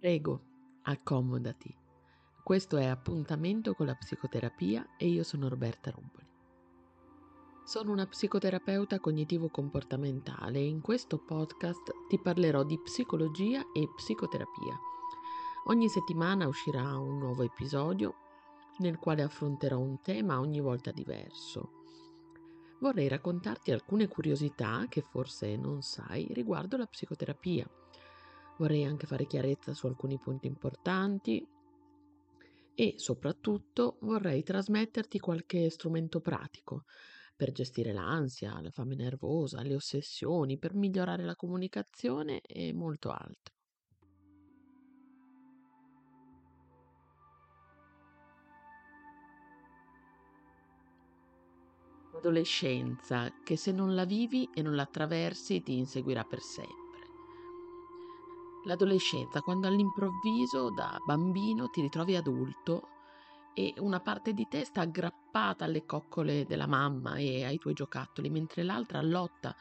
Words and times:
Prego, 0.00 0.40
accomodati. 0.84 1.76
Questo 2.42 2.78
è 2.78 2.86
Appuntamento 2.86 3.74
con 3.74 3.84
la 3.84 3.94
psicoterapia 3.94 4.96
e 4.96 5.08
io 5.08 5.22
sono 5.22 5.46
Roberta 5.46 5.90
Rumpoli. 5.90 6.26
Sono 7.66 7.92
una 7.92 8.06
psicoterapeuta 8.06 8.98
cognitivo-comportamentale 8.98 10.58
e 10.58 10.64
in 10.64 10.80
questo 10.80 11.18
podcast 11.18 12.06
ti 12.08 12.18
parlerò 12.18 12.62
di 12.62 12.80
psicologia 12.80 13.60
e 13.74 13.90
psicoterapia. 13.94 14.74
Ogni 15.66 15.90
settimana 15.90 16.48
uscirà 16.48 16.96
un 16.96 17.18
nuovo 17.18 17.42
episodio 17.42 18.14
nel 18.78 18.96
quale 18.96 19.20
affronterò 19.20 19.78
un 19.78 20.00
tema 20.00 20.40
ogni 20.40 20.60
volta 20.60 20.92
diverso. 20.92 21.72
Vorrei 22.80 23.06
raccontarti 23.06 23.70
alcune 23.70 24.08
curiosità 24.08 24.86
che 24.88 25.02
forse 25.02 25.56
non 25.56 25.82
sai 25.82 26.26
riguardo 26.32 26.78
la 26.78 26.86
psicoterapia 26.86 27.68
Vorrei 28.60 28.84
anche 28.84 29.06
fare 29.06 29.24
chiarezza 29.24 29.72
su 29.72 29.86
alcuni 29.86 30.18
punti 30.18 30.46
importanti 30.46 31.42
e 32.74 32.94
soprattutto 32.98 33.96
vorrei 34.02 34.42
trasmetterti 34.42 35.18
qualche 35.18 35.70
strumento 35.70 36.20
pratico 36.20 36.84
per 37.34 37.52
gestire 37.52 37.94
l'ansia, 37.94 38.60
la 38.60 38.70
fame 38.70 38.96
nervosa, 38.96 39.62
le 39.62 39.74
ossessioni, 39.74 40.58
per 40.58 40.74
migliorare 40.74 41.24
la 41.24 41.36
comunicazione 41.36 42.42
e 42.42 42.74
molto 42.74 43.08
altro. 43.08 43.54
L'adolescenza 52.12 53.32
che 53.42 53.56
se 53.56 53.72
non 53.72 53.94
la 53.94 54.04
vivi 54.04 54.50
e 54.52 54.60
non 54.60 54.74
la 54.74 54.82
attraversi 54.82 55.62
ti 55.62 55.78
inseguirà 55.78 56.24
per 56.24 56.40
sempre 56.40 56.79
l'adolescenza, 58.64 59.40
quando 59.40 59.66
all'improvviso 59.66 60.70
da 60.70 60.96
bambino 61.04 61.68
ti 61.68 61.80
ritrovi 61.80 62.16
adulto 62.16 62.88
e 63.54 63.74
una 63.78 64.00
parte 64.00 64.32
di 64.32 64.46
te 64.48 64.64
sta 64.64 64.82
aggrappata 64.82 65.64
alle 65.64 65.84
coccole 65.84 66.44
della 66.46 66.66
mamma 66.66 67.16
e 67.16 67.44
ai 67.44 67.58
tuoi 67.58 67.74
giocattoli, 67.74 68.30
mentre 68.30 68.62
l'altra 68.62 69.00
lotta 69.02 69.54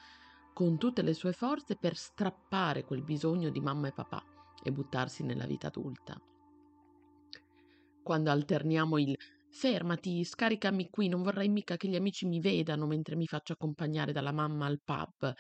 con 0.53 0.77
tutte 0.77 1.01
le 1.01 1.13
sue 1.13 1.31
forze 1.31 1.75
per 1.75 1.95
strappare 1.95 2.83
quel 2.83 3.03
bisogno 3.03 3.49
di 3.49 3.61
mamma 3.61 3.87
e 3.87 3.93
papà 3.93 4.23
e 4.61 4.71
buttarsi 4.71 5.23
nella 5.23 5.45
vita 5.45 5.67
adulta. 5.67 6.19
Quando 8.03 8.31
alterniamo 8.31 8.97
il 8.97 9.15
fermati, 9.49 10.23
scaricami 10.23 10.89
qui, 10.89 11.07
non 11.07 11.21
vorrei 11.21 11.47
mica 11.47 11.77
che 11.77 11.87
gli 11.87 11.95
amici 11.95 12.25
mi 12.25 12.39
vedano 12.39 12.85
mentre 12.87 13.15
mi 13.15 13.25
faccio 13.25 13.53
accompagnare 13.53 14.11
dalla 14.11 14.31
mamma 14.31 14.65
al 14.65 14.81
pub, 14.83 15.33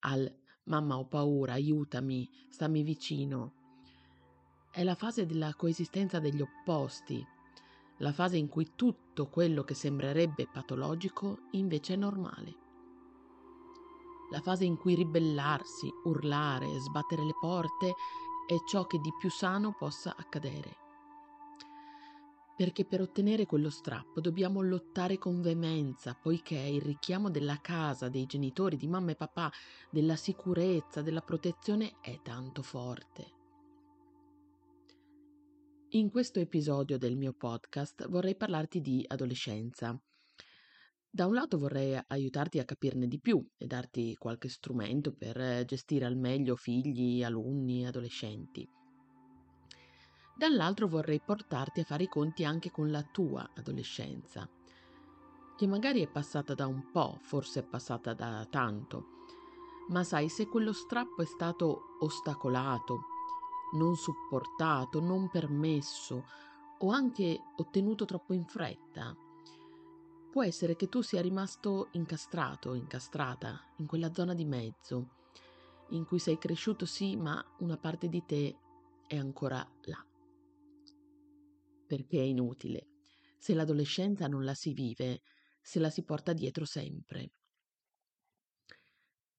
al 0.00 0.32
Mamma 0.68 0.98
ho 0.98 1.06
paura, 1.06 1.54
aiutami, 1.54 2.28
stammi 2.50 2.82
vicino. 2.82 3.52
È 4.70 4.84
la 4.84 4.94
fase 4.94 5.24
della 5.24 5.54
coesistenza 5.54 6.20
degli 6.20 6.42
opposti, 6.42 7.24
la 7.98 8.12
fase 8.12 8.36
in 8.36 8.48
cui 8.48 8.72
tutto 8.76 9.28
quello 9.28 9.64
che 9.64 9.74
sembrerebbe 9.74 10.46
patologico 10.52 11.48
invece 11.52 11.94
è 11.94 11.96
normale. 11.96 12.54
La 14.30 14.40
fase 14.40 14.66
in 14.66 14.76
cui 14.76 14.94
ribellarsi, 14.94 15.90
urlare, 16.04 16.78
sbattere 16.80 17.24
le 17.24 17.34
porte 17.40 17.94
è 18.46 18.54
ciò 18.68 18.86
che 18.86 18.98
di 18.98 19.10
più 19.18 19.30
sano 19.30 19.74
possa 19.76 20.14
accadere 20.16 20.86
perché 22.58 22.84
per 22.84 23.00
ottenere 23.00 23.46
quello 23.46 23.70
strappo 23.70 24.20
dobbiamo 24.20 24.62
lottare 24.62 25.16
con 25.16 25.40
veemenza, 25.40 26.18
poiché 26.20 26.56
il 26.56 26.82
richiamo 26.82 27.30
della 27.30 27.60
casa, 27.60 28.08
dei 28.08 28.26
genitori, 28.26 28.76
di 28.76 28.88
mamma 28.88 29.12
e 29.12 29.14
papà, 29.14 29.48
della 29.92 30.16
sicurezza, 30.16 31.00
della 31.00 31.20
protezione 31.20 32.00
è 32.00 32.18
tanto 32.20 32.62
forte. 32.62 33.36
In 35.90 36.10
questo 36.10 36.40
episodio 36.40 36.98
del 36.98 37.16
mio 37.16 37.32
podcast 37.32 38.08
vorrei 38.08 38.34
parlarti 38.34 38.80
di 38.80 39.04
adolescenza. 39.06 39.96
Da 41.08 41.26
un 41.26 41.34
lato 41.34 41.58
vorrei 41.58 41.96
aiutarti 42.08 42.58
a 42.58 42.64
capirne 42.64 43.06
di 43.06 43.20
più 43.20 43.40
e 43.56 43.68
darti 43.68 44.16
qualche 44.16 44.48
strumento 44.48 45.14
per 45.14 45.64
gestire 45.64 46.06
al 46.06 46.16
meglio 46.16 46.56
figli, 46.56 47.22
alunni, 47.22 47.86
adolescenti 47.86 48.68
dall'altro 50.38 50.86
vorrei 50.86 51.20
portarti 51.20 51.80
a 51.80 51.84
fare 51.84 52.04
i 52.04 52.08
conti 52.08 52.44
anche 52.44 52.70
con 52.70 52.92
la 52.92 53.02
tua 53.02 53.50
adolescenza, 53.56 54.48
che 55.56 55.66
magari 55.66 56.00
è 56.00 56.06
passata 56.06 56.54
da 56.54 56.68
un 56.68 56.92
po', 56.92 57.18
forse 57.22 57.60
è 57.60 57.64
passata 57.64 58.14
da 58.14 58.46
tanto, 58.48 59.24
ma 59.88 60.04
sai, 60.04 60.28
se 60.28 60.46
quello 60.46 60.72
strappo 60.72 61.22
è 61.22 61.26
stato 61.26 61.96
ostacolato, 61.98 63.00
non 63.72 63.96
supportato, 63.96 65.00
non 65.00 65.28
permesso 65.28 66.24
o 66.78 66.90
anche 66.90 67.40
ottenuto 67.56 68.04
troppo 68.04 68.32
in 68.32 68.44
fretta, 68.44 69.16
può 70.30 70.44
essere 70.44 70.76
che 70.76 70.88
tu 70.88 71.02
sia 71.02 71.20
rimasto 71.20 71.88
incastrato, 71.92 72.74
incastrata 72.74 73.60
in 73.78 73.86
quella 73.86 74.14
zona 74.14 74.34
di 74.34 74.44
mezzo, 74.44 75.08
in 75.88 76.04
cui 76.04 76.20
sei 76.20 76.38
cresciuto 76.38 76.86
sì, 76.86 77.16
ma 77.16 77.44
una 77.58 77.76
parte 77.76 78.08
di 78.08 78.24
te 78.24 78.56
è 79.08 79.16
ancora 79.16 79.66
là 79.86 80.00
perché 81.88 82.20
è 82.20 82.22
inutile. 82.22 82.86
Se 83.38 83.54
l'adolescenza 83.54 84.28
non 84.28 84.44
la 84.44 84.54
si 84.54 84.72
vive, 84.72 85.22
se 85.60 85.80
la 85.80 85.90
si 85.90 86.04
porta 86.04 86.32
dietro 86.32 86.64
sempre. 86.64 87.32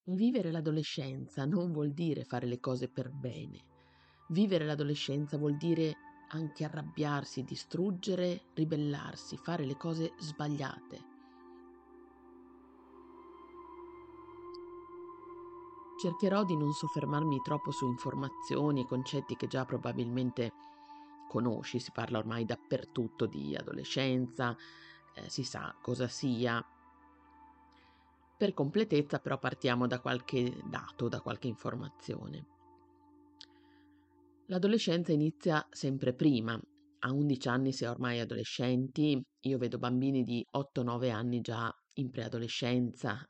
Vivere 0.04 0.52
l'adolescenza 0.52 1.46
non 1.46 1.72
vuol 1.72 1.94
dire 1.94 2.24
fare 2.24 2.48
le 2.48 2.60
cose 2.60 2.90
per 2.90 3.12
bene. 3.12 3.64
Vivere 4.30 4.66
l'adolescenza 4.66 5.38
vuol 5.38 5.56
dire 5.56 5.96
anche 6.30 6.64
arrabbiarsi, 6.64 7.44
distruggere, 7.44 8.42
ribellarsi, 8.56 9.38
fare 9.38 9.66
le 9.66 9.78
cose 9.78 10.14
sbagliate. 10.18 11.08
Cercherò 16.00 16.46
di 16.46 16.56
non 16.56 16.72
soffermarmi 16.72 17.42
troppo 17.44 17.72
su 17.72 17.86
informazioni 17.86 18.82
e 18.82 18.88
concetti 18.88 19.36
che 19.36 19.48
già 19.48 19.66
probabilmente 19.66 20.54
conosci, 21.30 21.80
si 21.80 21.92
parla 21.92 22.18
ormai 22.18 22.44
dappertutto 22.44 23.28
di 23.28 23.56
adolescenza, 23.56 24.58
eh, 25.14 25.30
si 25.30 25.44
sa 25.44 25.78
cosa 25.80 26.08
sia. 26.08 26.60
Per 28.36 28.54
completezza 28.54 29.20
però 29.20 29.38
partiamo 29.38 29.86
da 29.86 30.00
qualche 30.00 30.60
dato, 30.66 31.08
da 31.08 31.22
qualche 31.22 31.48
informazione. 31.48 32.48
L'adolescenza 34.48 35.12
inizia 35.12 35.64
sempre 35.70 36.16
prima, 36.16 36.60
a 37.02 37.14
11 37.14 37.48
anni 37.48 37.72
si 37.72 37.84
è 37.84 37.90
ormai 37.90 38.20
adolescenti, 38.20 39.22
io 39.42 39.58
vedo 39.60 39.78
bambini 39.78 40.24
di 40.24 40.44
8-9 40.52 41.12
anni 41.12 41.42
già 41.42 41.72
in 41.96 42.10
preadolescenza. 42.10 43.24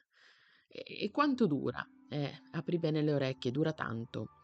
E, 0.67 1.03
e 1.03 1.11
quanto 1.11 1.47
dura? 1.47 1.85
Eh, 2.07 2.31
apri 2.51 2.79
bene 2.79 3.01
le 3.01 3.13
orecchie, 3.13 3.51
dura 3.51 3.73
tanto. 3.73 4.38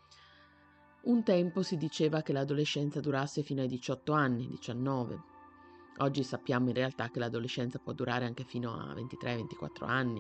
Un 1.06 1.22
tempo 1.22 1.62
si 1.62 1.78
diceva 1.78 2.24
che 2.24 2.34
l'adolescenza 2.34 3.00
durasse 3.00 3.44
fino 3.44 3.62
ai 3.62 3.68
18 3.68 4.12
anni, 4.12 4.48
19. 4.48 5.22
Oggi 5.98 6.24
sappiamo 6.24 6.70
in 6.70 6.74
realtà 6.74 7.12
che 7.12 7.20
l'adolescenza 7.20 7.78
può 7.78 7.94
durare 7.94 8.26
anche 8.26 8.44
fino 8.44 8.74
a 8.74 8.92
23-24 8.96 9.86
anni. 9.86 10.20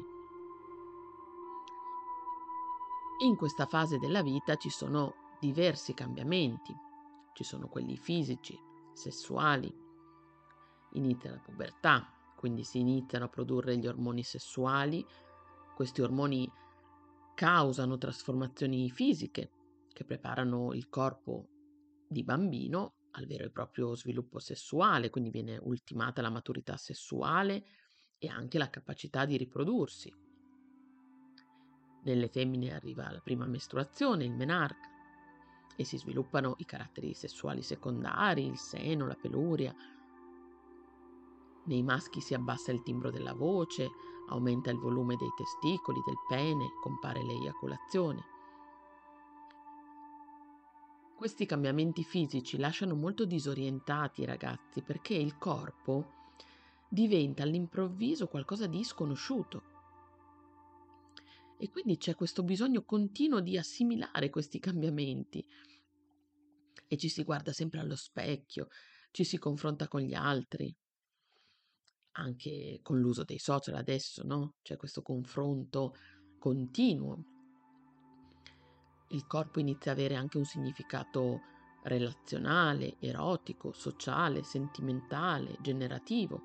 In 3.26 3.36
questa 3.36 3.66
fase 3.66 3.98
della 3.98 4.22
vita 4.22 4.58
ci 4.58 4.70
sono 4.70 5.16
diversi 5.40 5.96
cambiamenti. 5.96 6.76
Ci 7.34 7.44
sono 7.44 7.68
quelli 7.68 7.98
fisici, 7.98 8.56
sessuali. 8.94 9.76
Inizia 10.92 11.32
la 11.32 11.40
pubertà, 11.40 12.14
quindi 12.36 12.64
si 12.64 12.78
iniziano 12.78 13.26
a 13.26 13.30
produrre 13.30 13.76
gli 13.78 13.88
ormoni 13.88 14.22
sessuali. 14.22 15.04
Questi 15.74 16.02
ormoni 16.02 16.48
causano 17.34 17.98
trasformazioni 17.98 18.88
fisiche, 18.92 19.50
che 19.96 20.04
preparano 20.04 20.74
il 20.74 20.90
corpo 20.90 21.48
di 22.06 22.22
bambino 22.22 22.96
al 23.12 23.26
vero 23.26 23.46
e 23.46 23.50
proprio 23.50 23.96
sviluppo 23.96 24.40
sessuale, 24.40 25.10
quindi 25.10 25.30
viene 25.30 25.58
ultimata 25.58 26.22
la 26.22 26.30
maturità 26.30 26.76
sessuale 26.76 27.64
e 28.18 28.28
anche 28.28 28.58
la 28.58 28.70
capacità 28.70 29.24
di 29.24 29.38
riprodursi. 29.38 30.14
Nelle 32.04 32.28
femmine 32.28 32.74
arriva 32.74 33.10
la 33.10 33.22
prima 33.22 33.46
mestruazione, 33.46 34.26
il 34.26 34.34
menarca, 34.34 34.90
e 35.78 35.86
si 35.86 35.98
sviluppano 35.98 36.56
i 36.58 36.66
caratteri 36.66 37.14
sessuali 37.14 37.62
secondari, 37.62 38.46
il 38.46 38.58
seno, 38.58 39.08
la 39.08 39.16
peluria. 39.16 39.74
Nei 41.68 41.84
maschi 41.84 42.20
si 42.20 42.34
abbassa 42.34 42.74
il 42.74 42.84
timbro 42.84 43.12
della 43.12 43.34
voce, 43.34 43.90
aumenta 44.28 44.72
il 44.72 44.78
volume 44.78 45.16
dei 45.16 45.32
testicoli, 45.38 46.02
del 46.06 46.18
pene, 46.28 46.68
compare 46.82 47.24
l'eiaculazione. 47.24 48.35
Questi 51.16 51.46
cambiamenti 51.46 52.04
fisici 52.04 52.58
lasciano 52.58 52.94
molto 52.96 53.26
disorientati 53.26 54.22
i 54.22 54.26
ragazzi 54.26 54.82
perché 54.82 55.16
il 55.16 55.38
corpo 55.38 56.12
diventa 56.90 57.44
all'improvviso 57.44 58.28
qualcosa 58.28 58.68
di 58.68 58.84
sconosciuto. 58.84 59.64
E 61.58 61.70
quindi 61.70 61.98
c'è 61.98 62.16
questo 62.16 62.44
bisogno 62.44 62.84
continuo 62.84 63.40
di 63.40 63.58
assimilare 63.58 64.30
questi 64.30 64.60
cambiamenti. 64.60 65.44
e 66.88 66.98
ci 66.98 67.10
si 67.10 67.24
guarda 67.24 67.52
sempre 67.52 67.80
allo 67.80 67.96
specchio, 67.96 68.68
ci 69.12 69.24
si 69.24 69.38
confronta 69.38 69.88
con 69.88 70.02
gli 70.02 70.14
altri, 70.14 70.76
anche 72.18 72.80
con 72.82 73.00
l'uso 73.00 73.24
dei 73.24 73.40
social 73.40 73.76
adesso, 73.76 74.24
no? 74.24 74.56
C'è 74.62 74.78
questo 74.78 75.02
confronto 75.02 75.94
continuo. 76.40 77.35
Il 79.16 79.28
corpo 79.28 79.62
inizia 79.62 79.94
ad 79.94 79.98
avere 79.98 80.16
anche 80.16 80.38
un 80.38 80.44
significato 80.44 81.40
relazionale, 81.84 82.98
erotico, 83.00 83.72
sociale, 83.72 84.44
sentimentale, 84.44 85.56
generativo. 85.62 86.42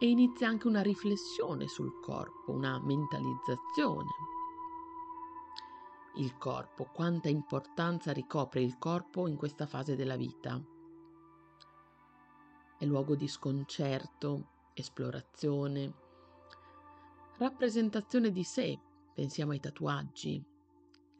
E 0.00 0.08
inizia 0.08 0.48
anche 0.48 0.66
una 0.66 0.82
riflessione 0.82 1.68
sul 1.68 2.00
corpo, 2.00 2.50
una 2.50 2.82
mentalizzazione. 2.82 4.10
Il 6.16 6.36
corpo, 6.36 6.88
quanta 6.92 7.28
importanza 7.28 8.12
ricopre 8.12 8.60
il 8.60 8.76
corpo 8.76 9.28
in 9.28 9.36
questa 9.36 9.68
fase 9.68 9.94
della 9.94 10.16
vita 10.16 10.60
è 12.76 12.84
luogo 12.84 13.14
di 13.14 13.28
sconcerto, 13.28 14.48
esplorazione, 14.74 15.92
rappresentazione 17.38 18.32
di 18.32 18.42
sé. 18.42 18.76
Pensiamo 19.14 19.52
ai 19.52 19.60
tatuaggi, 19.60 20.50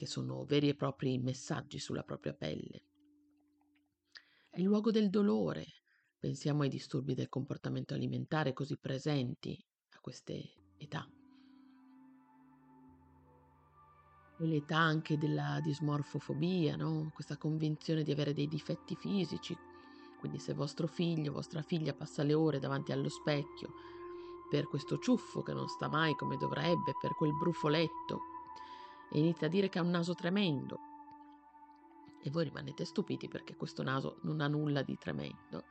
che 0.03 0.09
sono 0.09 0.45
veri 0.45 0.69
e 0.69 0.75
propri 0.75 1.17
messaggi 1.19 1.79
sulla 1.79 2.03
propria 2.03 2.35
pelle. 2.35 2.83
È 4.51 4.59
il 4.59 4.65
luogo 4.65 4.91
del 4.91 5.11
dolore. 5.11 5.65
Pensiamo 6.19 6.63
ai 6.63 6.69
disturbi 6.69 7.15
del 7.15 7.29
comportamento 7.29 7.95
alimentare 7.95 8.53
così 8.53 8.77
presenti 8.79 9.57
a 9.91 10.01
queste 10.01 10.55
età. 10.77 11.09
È 14.41 14.43
l'età 14.43 14.77
anche 14.77 15.17
della 15.19 15.61
dismorfofobia, 15.63 16.75
no? 16.75 17.13
questa 17.15 17.37
convinzione 17.37 18.03
di 18.03 18.11
avere 18.11 18.35
dei 18.35 18.49
difetti 18.49 18.97
fisici 18.97 19.57
quindi 20.19 20.41
se 20.41 20.53
vostro 20.53 20.89
figlio, 20.89 21.33
vostra 21.33 21.63
figlia 21.63 21.95
passa 21.95 22.25
le 22.25 22.35
ore 22.35 22.59
davanti 22.59 22.91
allo 22.91 23.09
specchio 23.09 23.73
per 24.51 24.67
questo 24.67 24.99
ciuffo 24.99 25.43
che 25.43 25.53
non 25.53 25.69
sta 25.69 25.89
mai 25.89 26.15
come 26.15 26.37
dovrebbe, 26.37 26.93
per 27.01 27.15
quel 27.15 27.33
brufoletto, 27.37 28.32
e 29.13 29.19
inizia 29.19 29.47
a 29.47 29.51
dire 29.51 29.69
che 29.69 29.79
ha 29.79 29.83
un 29.83 29.91
naso 29.91 30.15
tremendo, 30.15 30.79
e 32.25 32.31
voi 32.31 32.45
rimanete 32.45 32.85
stupiti 32.85 33.29
perché 33.29 33.57
questo 33.57 33.83
naso 33.83 34.21
non 34.23 34.41
ha 34.41 34.47
nulla 34.47 34.83
di 34.83 34.97
tremendo, 34.97 35.65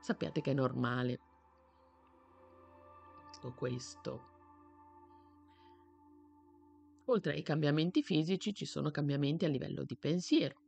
sappiate 0.00 0.40
che 0.40 0.50
è 0.50 0.54
normale. 0.54 1.18
Tutto 3.32 3.54
questo. 3.54 4.32
Oltre 7.06 7.32
ai 7.32 7.42
cambiamenti 7.42 8.02
fisici 8.02 8.54
ci 8.54 8.66
sono 8.66 8.90
cambiamenti 8.90 9.44
a 9.44 9.48
livello 9.48 9.84
di 9.84 9.96
pensiero. 9.96 10.60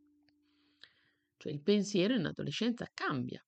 Cioè 1.37 1.53
il 1.53 1.63
pensiero 1.63 2.15
in 2.15 2.25
adolescenza 2.25 2.89
cambia. 2.93 3.45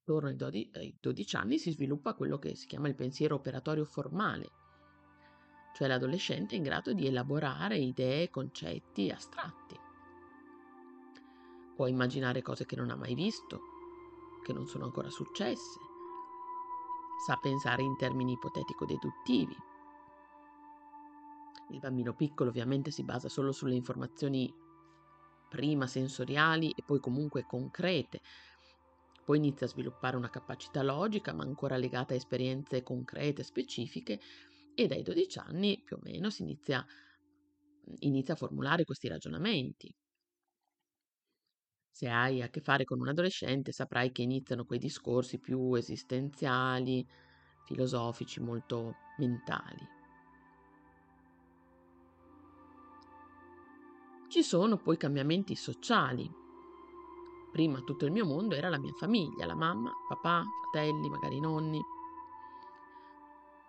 Attorno 0.00 0.28
ai 0.28 0.36
12, 0.36 0.70
ai 0.74 0.96
12 1.00 1.36
anni 1.36 1.58
si 1.58 1.70
sviluppa 1.72 2.14
quello 2.14 2.38
che 2.38 2.54
si 2.54 2.66
chiama 2.66 2.88
il 2.88 2.94
pensiero 2.94 3.36
operatorio 3.36 3.84
formale, 3.84 4.50
cioè 5.74 5.88
l'adolescente 5.88 6.54
è 6.54 6.58
in 6.58 6.62
grado 6.62 6.92
di 6.92 7.06
elaborare 7.06 7.76
idee, 7.76 8.30
concetti 8.30 9.10
astratti. 9.10 9.76
Può 11.74 11.88
immaginare 11.88 12.42
cose 12.42 12.64
che 12.64 12.76
non 12.76 12.90
ha 12.90 12.94
mai 12.94 13.14
visto, 13.14 13.60
che 14.44 14.52
non 14.52 14.68
sono 14.68 14.84
ancora 14.84 15.10
successe, 15.10 15.80
sa 17.26 17.36
pensare 17.42 17.82
in 17.82 17.96
termini 17.96 18.32
ipotetico-deduttivi. 18.32 19.56
Il 21.70 21.80
bambino 21.80 22.14
piccolo 22.14 22.50
ovviamente 22.50 22.92
si 22.92 23.02
basa 23.02 23.28
solo 23.28 23.50
sulle 23.50 23.74
informazioni 23.74 24.52
prima 25.48 25.88
sensoriali 25.88 26.70
e 26.70 26.84
poi 26.84 27.00
comunque 27.00 27.46
concrete. 27.46 28.20
Poi 29.24 29.38
inizia 29.38 29.66
a 29.66 29.70
sviluppare 29.70 30.16
una 30.16 30.30
capacità 30.30 30.84
logica, 30.84 31.32
ma 31.32 31.42
ancora 31.42 31.76
legata 31.76 32.12
a 32.12 32.16
esperienze 32.16 32.84
concrete, 32.84 33.42
specifiche, 33.42 34.20
e 34.74 34.86
dai 34.86 35.02
12 35.02 35.38
anni 35.38 35.80
più 35.82 35.96
o 35.96 36.00
meno 36.02 36.30
si 36.30 36.42
inizia, 36.42 36.84
inizia 38.00 38.34
a 38.34 38.36
formulare 38.36 38.84
questi 38.84 39.08
ragionamenti. 39.08 39.92
Se 41.90 42.08
hai 42.08 42.42
a 42.42 42.48
che 42.48 42.60
fare 42.60 42.84
con 42.84 43.00
un 43.00 43.08
adolescente 43.08 43.70
saprai 43.70 44.10
che 44.10 44.22
iniziano 44.22 44.64
quei 44.64 44.80
discorsi 44.80 45.38
più 45.38 45.74
esistenziali, 45.74 47.06
filosofici, 47.64 48.40
molto 48.40 48.94
mentali. 49.18 50.02
Ci 54.28 54.42
sono 54.42 54.78
poi 54.78 54.96
cambiamenti 54.96 55.54
sociali. 55.54 56.28
Prima 57.52 57.78
tutto 57.82 58.04
il 58.04 58.10
mio 58.10 58.26
mondo 58.26 58.56
era 58.56 58.68
la 58.68 58.80
mia 58.80 58.92
famiglia, 58.94 59.46
la 59.46 59.54
mamma, 59.54 59.92
papà, 60.08 60.42
fratelli, 60.72 61.08
magari 61.08 61.38
nonni. 61.38 61.80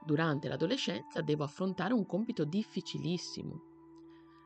Durante 0.05 0.47
l'adolescenza 0.47 1.21
devo 1.21 1.43
affrontare 1.43 1.93
un 1.93 2.05
compito 2.05 2.45
difficilissimo. 2.45 3.59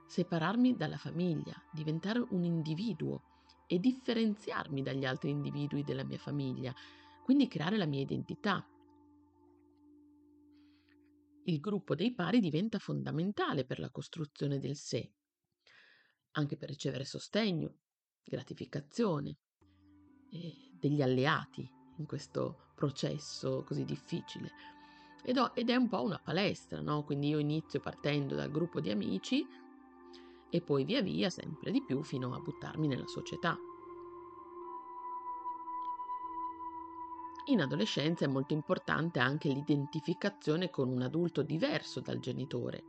Separarmi 0.07 0.75
dalla 0.75 0.97
famiglia, 0.97 1.53
diventare 1.69 2.25
un 2.29 2.43
individuo 2.43 3.23
e 3.67 3.77
differenziarmi 3.77 4.81
dagli 4.81 5.05
altri 5.05 5.31
individui 5.31 5.83
della 5.83 6.03
mia 6.03 6.17
famiglia, 6.17 6.73
quindi 7.21 7.47
creare 7.47 7.77
la 7.77 7.85
mia 7.85 8.01
identità. 8.01 8.65
Il 11.43 11.59
gruppo 11.59 11.95
dei 11.95 12.13
pari 12.13 12.39
diventa 12.39 12.79
fondamentale 12.79 13.65
per 13.65 13.79
la 13.79 13.89
costruzione 13.89 14.59
del 14.59 14.75
sé 14.75 15.11
anche 16.31 16.57
per 16.57 16.69
ricevere 16.69 17.05
sostegno, 17.05 17.79
gratificazione 18.23 19.37
e 20.29 20.71
degli 20.73 21.01
alleati 21.01 21.67
in 21.97 22.05
questo 22.05 22.69
processo 22.75 23.63
così 23.63 23.83
difficile. 23.83 24.51
Ed, 25.23 25.69
è 25.69 25.75
un 25.75 25.87
po' 25.87 26.03
una 26.03 26.19
palestra, 26.19 26.81
no? 26.81 27.03
Quindi 27.03 27.29
io 27.29 27.39
inizio 27.39 27.79
partendo 27.79 28.35
dal 28.35 28.49
gruppo 28.49 28.79
di 28.79 28.89
amici 28.89 29.45
e 30.49 30.61
poi 30.61 30.83
via 30.83 31.01
via 31.01 31.29
sempre 31.29 31.71
di 31.71 31.83
più 31.83 32.01
fino 32.03 32.33
a 32.33 32.39
buttarmi 32.39 32.87
nella 32.87 33.07
società. 33.07 33.57
In 37.45 37.61
adolescenza 37.61 38.25
è 38.25 38.27
molto 38.27 38.53
importante 38.53 39.19
anche 39.19 39.49
l'identificazione 39.49 40.69
con 40.69 40.87
un 40.87 41.01
adulto 41.01 41.41
diverso 41.41 41.99
dal 41.99 42.19
genitore 42.19 42.83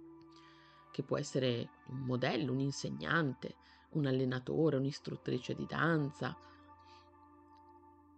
che 0.91 1.03
può 1.03 1.17
essere 1.17 1.71
un 1.87 2.01
modello, 2.01 2.53
un 2.53 2.61
insegnante, 2.61 3.57
un 3.91 4.07
allenatore, 4.07 4.77
un'istruttrice 4.77 5.55
di 5.55 5.67
danza. 5.67 6.37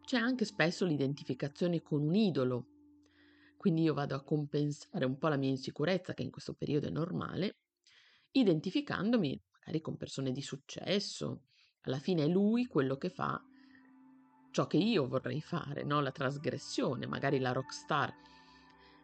C'è 0.05 0.17
anche 0.17 0.45
spesso 0.45 0.85
l'identificazione 0.85 1.83
con 1.83 2.03
un 2.03 2.15
idolo, 2.15 2.67
quindi 3.63 3.83
io 3.83 3.95
vado 3.95 4.17
a 4.17 4.25
compensare 4.25 5.05
un 5.05 5.17
po' 5.19 5.29
la 5.29 5.37
mia 5.37 5.49
insicurezza, 5.49 6.15
che 6.15 6.25
in 6.25 6.33
questo 6.33 6.53
periodo 6.53 6.89
è 6.89 6.91
normale, 6.91 7.59
identificandomi 8.33 9.41
magari 9.53 9.81
con 9.81 9.97
persone 9.97 10.33
di 10.33 10.43
successo. 10.43 11.43
Alla 11.83 12.01
fine 12.01 12.25
è 12.25 12.27
lui 12.27 12.67
quello 12.67 12.97
che 12.97 13.09
fa 13.09 13.41
ciò 14.51 14.67
che 14.67 14.79
io 14.79 15.07
vorrei 15.07 15.41
fare, 15.41 15.85
no? 15.85 16.01
la 16.01 16.11
trasgressione, 16.11 17.07
magari 17.07 17.39
la 17.39 17.53
rockstar 17.53 18.13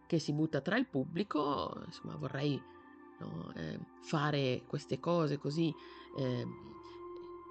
che 0.08 0.18
si 0.18 0.32
butta 0.32 0.60
tra 0.60 0.76
il 0.76 0.88
pubblico, 0.88 1.80
insomma 1.86 2.16
vorrei 2.16 2.60
no? 3.20 3.52
eh, 3.54 3.78
fare 4.02 4.64
queste 4.66 4.98
cose 4.98 5.38
così 5.38 5.72
eh, 6.16 6.44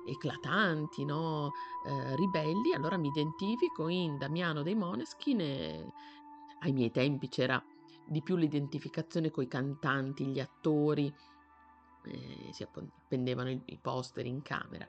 eclatanti, 0.10 1.06
no? 1.06 1.54
eh, 1.88 2.18
ribelli, 2.18 2.74
allora 2.74 2.98
mi 2.98 3.08
identifico 3.08 3.88
in 3.88 4.18
Damiano 4.18 4.62
dei 4.62 4.76
Moneskin 4.76 5.40
e 5.40 5.94
ai 6.60 6.72
miei 6.72 6.92
tempi 6.92 7.28
c'era 7.28 7.64
di 8.08 8.22
più 8.22 8.36
l'identificazione 8.36 9.32
con 9.32 9.44
i 9.44 9.48
cantanti, 9.48 10.28
gli 10.28 10.40
attori, 10.40 11.14
eh, 12.06 12.50
si 12.52 12.64
appendevano 12.64 13.50
i, 13.50 13.62
i 13.66 13.78
poster 13.78 14.26
in 14.26 14.42
camera. 14.42 14.88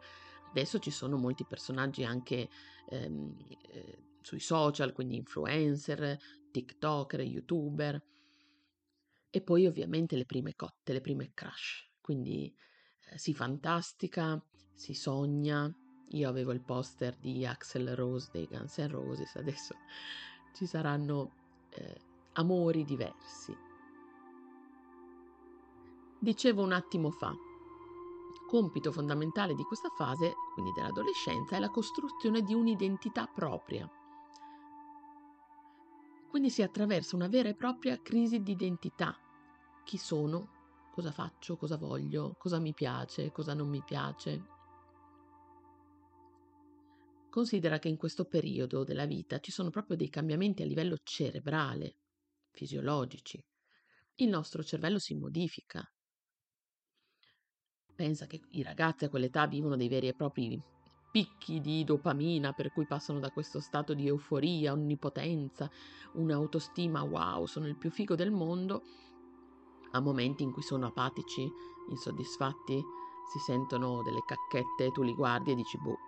Adesso 0.51 0.79
ci 0.79 0.91
sono 0.91 1.17
molti 1.17 1.45
personaggi 1.45 2.05
anche 2.05 2.49
ehm, 2.89 3.37
eh, 3.71 3.99
sui 4.23 4.41
social, 4.41 4.93
quindi 4.93 5.17
influencer, 5.17 6.19
TikToker, 6.51 7.21
YouTuber. 7.21 8.03
E 9.31 9.43
poi 9.43 9.67
ovviamente 9.67 10.17
le 10.17 10.25
prime 10.25 10.55
cotte, 10.55 10.93
le 10.93 11.01
prime 11.01 11.33
crush, 11.35 11.91
quindi 12.01 12.55
eh, 13.11 13.19
si 13.19 13.35
fantastica, 13.35 14.43
si 14.75 14.95
sogna. 14.95 15.71
Io 16.13 16.29
avevo 16.29 16.53
il 16.53 16.63
poster 16.63 17.17
di 17.19 17.45
Axel 17.45 17.95
Rose 17.95 18.31
dei 18.33 18.47
Guns 18.47 18.79
N' 18.79 18.89
Roses, 18.89 19.37
adesso 19.37 19.75
ci 20.55 20.65
saranno 20.65 21.48
eh, 21.79 22.01
amori 22.35 22.85
diversi. 22.85 23.57
Dicevo 26.21 26.63
un 26.63 26.73
attimo 26.73 27.11
fa, 27.11 27.33
compito 28.49 28.93
fondamentale 28.93 29.55
di 29.55 29.63
questa 29.63 29.89
fase, 29.91 30.35
quindi 30.55 30.73
dell'adolescenza, 30.73 31.57
è 31.57 31.61
la 31.61 31.71
costruzione 31.71 32.43
di 32.43 32.55
un'identità 32.55 33.27
propria. 33.27 33.89
Quindi 36.29 36.51
si 36.51 36.63
attraversa 36.63 37.17
una 37.17 37.29
vera 37.29 37.49
e 37.49 37.55
propria 37.55 38.01
crisi 38.03 38.43
di 38.43 38.53
identità. 38.53 39.17
Chi 39.85 39.97
sono? 39.97 40.57
cosa 40.99 41.13
faccio, 41.13 41.57
cosa 41.57 41.77
voglio, 41.77 42.35
cosa 42.39 42.59
mi 42.59 42.75
piace, 42.75 43.31
cosa 43.31 43.55
non 43.55 43.69
mi 43.69 43.81
piace. 43.85 44.58
Considera 47.39 47.79
che 47.79 47.87
in 47.87 47.97
questo 47.97 48.25
periodo 48.25 48.83
della 48.83 49.07
vita 49.07 49.39
ci 49.39 49.53
sono 49.53 49.71
proprio 49.71 49.97
dei 49.97 50.09
cambiamenti 50.09 50.63
a 50.63 50.67
livello 50.67 50.97
cerebrale, 51.05 51.99
fisiologici. 52.51 53.41
Il 54.17 54.29
nostro 54.29 54.65
cervello 54.65 54.99
si 54.99 55.15
modifica. 55.15 55.89
Pensa 57.95 58.27
che 58.27 58.41
i 58.51 58.65
ragazzi 58.65 59.05
a 59.05 59.09
quell'età 59.09 59.47
vivono 59.47 59.77
dei 59.77 59.87
veri 59.87 60.09
e 60.09 60.15
propri 60.15 60.61
picchi 61.13 61.61
di 61.61 61.85
dopamina 61.85 62.55
per 62.55 62.73
cui 62.73 62.89
passano 62.89 63.21
da 63.21 63.31
questo 63.31 63.61
stato 63.61 63.95
di 63.95 64.09
euforia, 64.09 64.73
onnipotenza, 64.73 65.71
un'autostima 66.15 67.05
wow, 67.05 67.47
sono 67.47 67.69
il 67.69 67.77
più 67.77 67.93
figo 67.93 68.17
del 68.17 68.33
mondo, 68.33 68.83
a 69.93 70.01
momenti 70.01 70.43
in 70.43 70.51
cui 70.51 70.63
sono 70.63 70.87
apatici, 70.87 71.49
insoddisfatti, 71.89 72.83
si 73.33 73.39
sentono 73.39 74.03
delle 74.03 74.25
cacchette, 74.27 74.91
tu 74.91 75.05
li 75.05 75.15
guardi 75.15 75.53
e 75.53 75.55
dici 75.55 75.79
boh, 75.79 75.99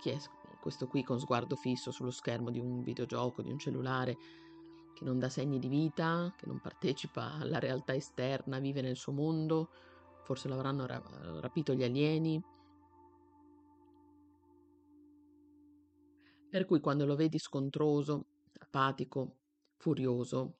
chi 0.00 0.10
è 0.10 0.18
questo 0.62 0.86
qui 0.86 1.02
con 1.02 1.18
sguardo 1.18 1.56
fisso 1.56 1.90
sullo 1.90 2.12
schermo 2.12 2.50
di 2.50 2.60
un 2.60 2.82
videogioco, 2.82 3.42
di 3.42 3.50
un 3.50 3.58
cellulare, 3.58 4.16
che 4.94 5.04
non 5.04 5.18
dà 5.18 5.28
segni 5.28 5.58
di 5.58 5.66
vita, 5.66 6.32
che 6.38 6.46
non 6.46 6.60
partecipa 6.60 7.32
alla 7.32 7.58
realtà 7.58 7.94
esterna, 7.94 8.60
vive 8.60 8.80
nel 8.80 8.96
suo 8.96 9.12
mondo, 9.12 9.70
forse 10.22 10.48
l'avranno 10.48 10.86
rapito 10.86 11.74
gli 11.74 11.82
alieni, 11.82 12.40
Per 16.52 16.66
cui 16.66 16.80
quando 16.80 17.06
lo 17.06 17.16
vedi 17.16 17.38
scontroso, 17.38 18.26
apatico, 18.58 19.38
furioso, 19.78 20.58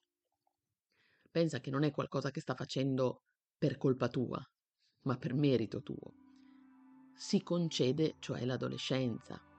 pensa 1.30 1.60
che 1.60 1.68
non 1.68 1.82
è 1.82 1.90
qualcosa 1.90 2.30
che 2.30 2.40
sta 2.40 2.54
facendo 2.54 3.24
per 3.58 3.76
colpa 3.76 4.08
tua, 4.08 4.42
ma 5.02 5.18
per 5.18 5.34
merito 5.34 5.82
tuo. 5.82 6.14
Si 7.12 7.42
concede, 7.42 8.14
cioè 8.20 8.46
l'adolescenza. 8.46 9.51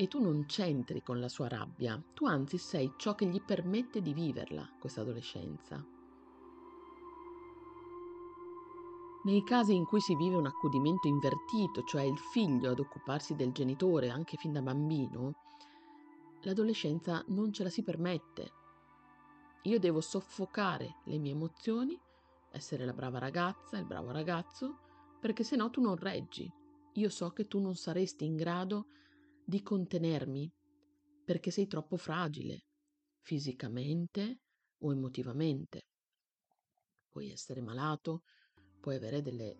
E 0.00 0.06
tu 0.06 0.22
non 0.22 0.46
c'entri 0.46 1.02
con 1.02 1.18
la 1.18 1.28
sua 1.28 1.48
rabbia, 1.48 2.00
tu 2.14 2.24
anzi 2.24 2.56
sei 2.56 2.92
ciò 2.98 3.16
che 3.16 3.26
gli 3.26 3.42
permette 3.42 4.00
di 4.00 4.12
viverla, 4.12 4.70
questa 4.78 5.00
adolescenza. 5.00 5.84
Nei 9.24 9.42
casi 9.42 9.74
in 9.74 9.84
cui 9.86 10.00
si 10.00 10.14
vive 10.14 10.36
un 10.36 10.46
accudimento 10.46 11.08
invertito, 11.08 11.82
cioè 11.82 12.02
il 12.02 12.16
figlio 12.16 12.70
ad 12.70 12.78
occuparsi 12.78 13.34
del 13.34 13.50
genitore 13.50 14.08
anche 14.08 14.36
fin 14.36 14.52
da 14.52 14.62
bambino, 14.62 15.34
l'adolescenza 16.42 17.24
non 17.30 17.52
ce 17.52 17.64
la 17.64 17.68
si 17.68 17.82
permette. 17.82 18.52
Io 19.62 19.80
devo 19.80 20.00
soffocare 20.00 20.98
le 21.06 21.18
mie 21.18 21.32
emozioni, 21.32 22.00
essere 22.52 22.84
la 22.84 22.92
brava 22.92 23.18
ragazza, 23.18 23.76
il 23.76 23.84
bravo 23.84 24.12
ragazzo, 24.12 24.78
perché 25.18 25.42
se 25.42 25.56
no 25.56 25.70
tu 25.70 25.80
non 25.80 25.96
reggi. 25.96 26.48
Io 26.92 27.08
so 27.08 27.30
che 27.30 27.48
tu 27.48 27.58
non 27.58 27.74
saresti 27.74 28.24
in 28.24 28.36
grado 28.36 28.82
di 28.82 28.96
contenermi, 29.62 30.52
perché 31.24 31.50
sei 31.50 31.66
troppo 31.66 31.96
fragile, 31.96 32.66
fisicamente 33.22 34.40
o 34.80 34.92
emotivamente. 34.92 35.86
Puoi 37.08 37.30
essere 37.30 37.60
malato, 37.60 38.22
puoi 38.80 38.96
avere 38.96 39.22
delle 39.22 39.56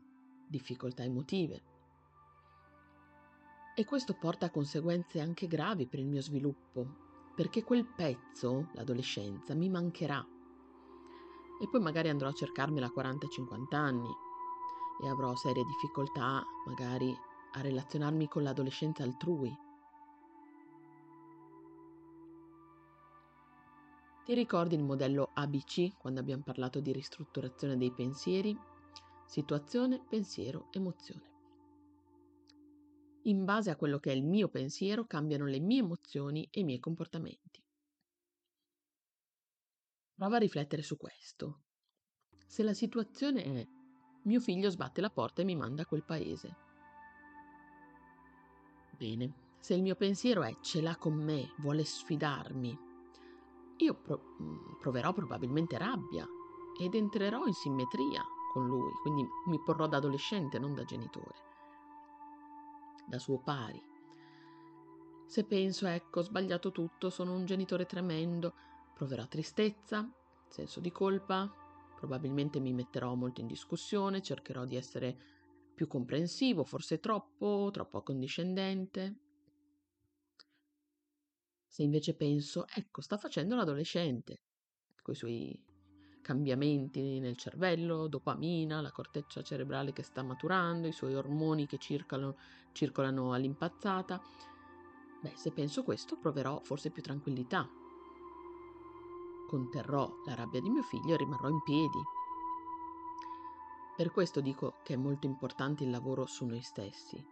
difficoltà 0.49 1.02
emotive. 1.04 1.62
E 3.75 3.85
questo 3.85 4.14
porta 4.14 4.47
a 4.47 4.50
conseguenze 4.50 5.21
anche 5.21 5.47
gravi 5.47 5.87
per 5.87 6.00
il 6.00 6.07
mio 6.07 6.21
sviluppo, 6.21 7.33
perché 7.35 7.62
quel 7.62 7.87
pezzo, 7.87 8.71
l'adolescenza, 8.75 9.54
mi 9.54 9.68
mancherà. 9.68 10.26
E 11.61 11.68
poi 11.68 11.80
magari 11.80 12.09
andrò 12.09 12.28
a 12.28 12.33
cercarmela 12.33 12.87
a 12.87 12.92
40-50 12.95 13.75
anni 13.75 14.11
e 15.02 15.09
avrò 15.09 15.35
serie 15.35 15.64
difficoltà 15.64 16.42
magari 16.66 17.16
a 17.52 17.61
relazionarmi 17.61 18.28
con 18.28 18.42
l'adolescenza 18.42 19.02
altrui. 19.02 19.66
Ti 24.28 24.35
ricordi 24.35 24.75
il 24.75 24.82
modello 24.82 25.30
ABC 25.32 25.97
quando 25.97 26.20
abbiamo 26.20 26.42
parlato 26.42 26.80
di 26.80 26.92
ristrutturazione 26.92 27.78
dei 27.78 27.90
pensieri? 27.90 28.54
situazione, 29.25 30.04
pensiero, 30.06 30.68
emozione. 30.70 31.30
In 33.23 33.47
base 33.47 33.70
a 33.70 33.76
quello 33.76 33.99
che 33.99 34.12
è 34.12 34.14
il 34.14 34.23
mio 34.23 34.50
pensiero 34.50 35.06
cambiano 35.06 35.47
le 35.47 35.61
mie 35.61 35.78
emozioni 35.78 36.47
e 36.50 36.61
i 36.61 36.64
miei 36.64 36.78
comportamenti. 36.78 37.64
Prova 40.14 40.37
a 40.37 40.40
riflettere 40.40 40.82
su 40.82 40.99
questo. 40.99 41.62
Se 42.47 42.62
la 42.62 42.75
situazione 42.75 43.42
è 43.42 43.66
mio 44.25 44.40
figlio 44.40 44.68
sbatte 44.68 45.00
la 45.00 45.11
porta 45.11 45.40
e 45.40 45.47
mi 45.47 45.56
manda 45.56 45.85
a 45.85 45.87
quel 45.87 46.04
paese. 46.04 46.56
Bene, 48.94 49.32
se 49.58 49.73
il 49.73 49.80
mio 49.80 49.97
pensiero 49.97 50.42
è 50.42 50.54
ce 50.61 50.82
l'ha 50.82 50.97
con 50.97 51.14
me, 51.14 51.54
vuole 51.61 51.82
sfidarmi, 51.82 52.88
io 53.78 53.94
pro- 53.94 54.37
mm, 54.42 54.78
proverò 54.78 55.12
probabilmente 55.12 55.78
rabbia 55.78 56.26
ed 56.80 56.94
entrerò 56.94 57.44
in 57.47 57.52
simmetria 57.52 58.23
con 58.52 58.66
lui, 58.66 58.92
quindi 59.02 59.26
mi 59.47 59.61
porrò 59.61 59.87
da 59.87 59.99
adolescente, 59.99 60.58
non 60.58 60.75
da 60.75 60.85
genitore, 60.85 61.35
da 63.06 63.18
suo 63.18 63.38
pari. 63.38 63.80
Se 65.26 65.44
penso, 65.44 65.87
ecco, 65.87 66.20
ho 66.20 66.23
sbagliato 66.23 66.73
tutto, 66.73 67.11
sono 67.11 67.35
un 67.35 67.44
genitore 67.44 67.85
tremendo, 67.85 68.54
proverò 68.94 69.26
tristezza, 69.26 70.08
senso 70.49 70.80
di 70.80 70.90
colpa, 70.90 71.52
probabilmente 71.94 72.61
mi 72.61 72.73
metterò 72.73 73.14
molto 73.14 73.40
in 73.40 73.47
discussione, 73.47 74.23
cercherò 74.23 74.64
di 74.64 74.76
essere 74.76 75.18
più 75.75 75.87
comprensivo, 75.87 76.64
forse 76.64 76.99
troppo, 76.99 77.68
troppo 77.73 77.99
accondiscendente. 77.99 79.16
Se 81.78 81.85
invece 81.85 82.16
penso, 82.16 82.66
ecco, 82.75 83.00
sta 83.00 83.16
facendo 83.18 83.54
l'adolescente, 83.54 84.40
con 85.00 85.14
i 85.14 85.16
suoi 85.16 85.64
cambiamenti 86.23 87.20
nel 87.20 87.37
cervello, 87.37 88.08
dopamina, 88.08 88.80
la 88.80 88.90
corteccia 88.90 89.44
cerebrale 89.44 89.92
che 89.92 90.02
sta 90.02 90.25
maturando, 90.25 90.88
i 90.88 90.92
suoi 90.92 91.14
ormoni 91.14 91.68
che 91.68 91.78
circolano, 91.78 92.37
circolano 92.73 93.32
all'impazzata. 93.32 94.20
Beh, 95.23 95.35
se 95.37 95.52
penso 95.52 95.85
questo 95.85 96.18
proverò 96.18 96.58
forse 96.64 96.90
più 96.90 97.00
tranquillità. 97.00 97.70
Conterrò 99.47 100.12
la 100.26 100.35
rabbia 100.35 100.61
di 100.61 100.70
mio 100.70 100.82
figlio 100.82 101.14
e 101.14 101.18
rimarrò 101.18 101.49
in 101.49 101.62
piedi. 101.62 102.02
Per 103.97 104.11
questo 104.11 104.40
dico 104.40 104.78
che 104.82 104.94
è 104.94 104.97
molto 104.97 105.26
importante 105.26 105.85
il 105.85 105.90
lavoro 105.90 106.26
su 106.26 106.44
noi 106.44 106.61
stessi. 106.61 107.25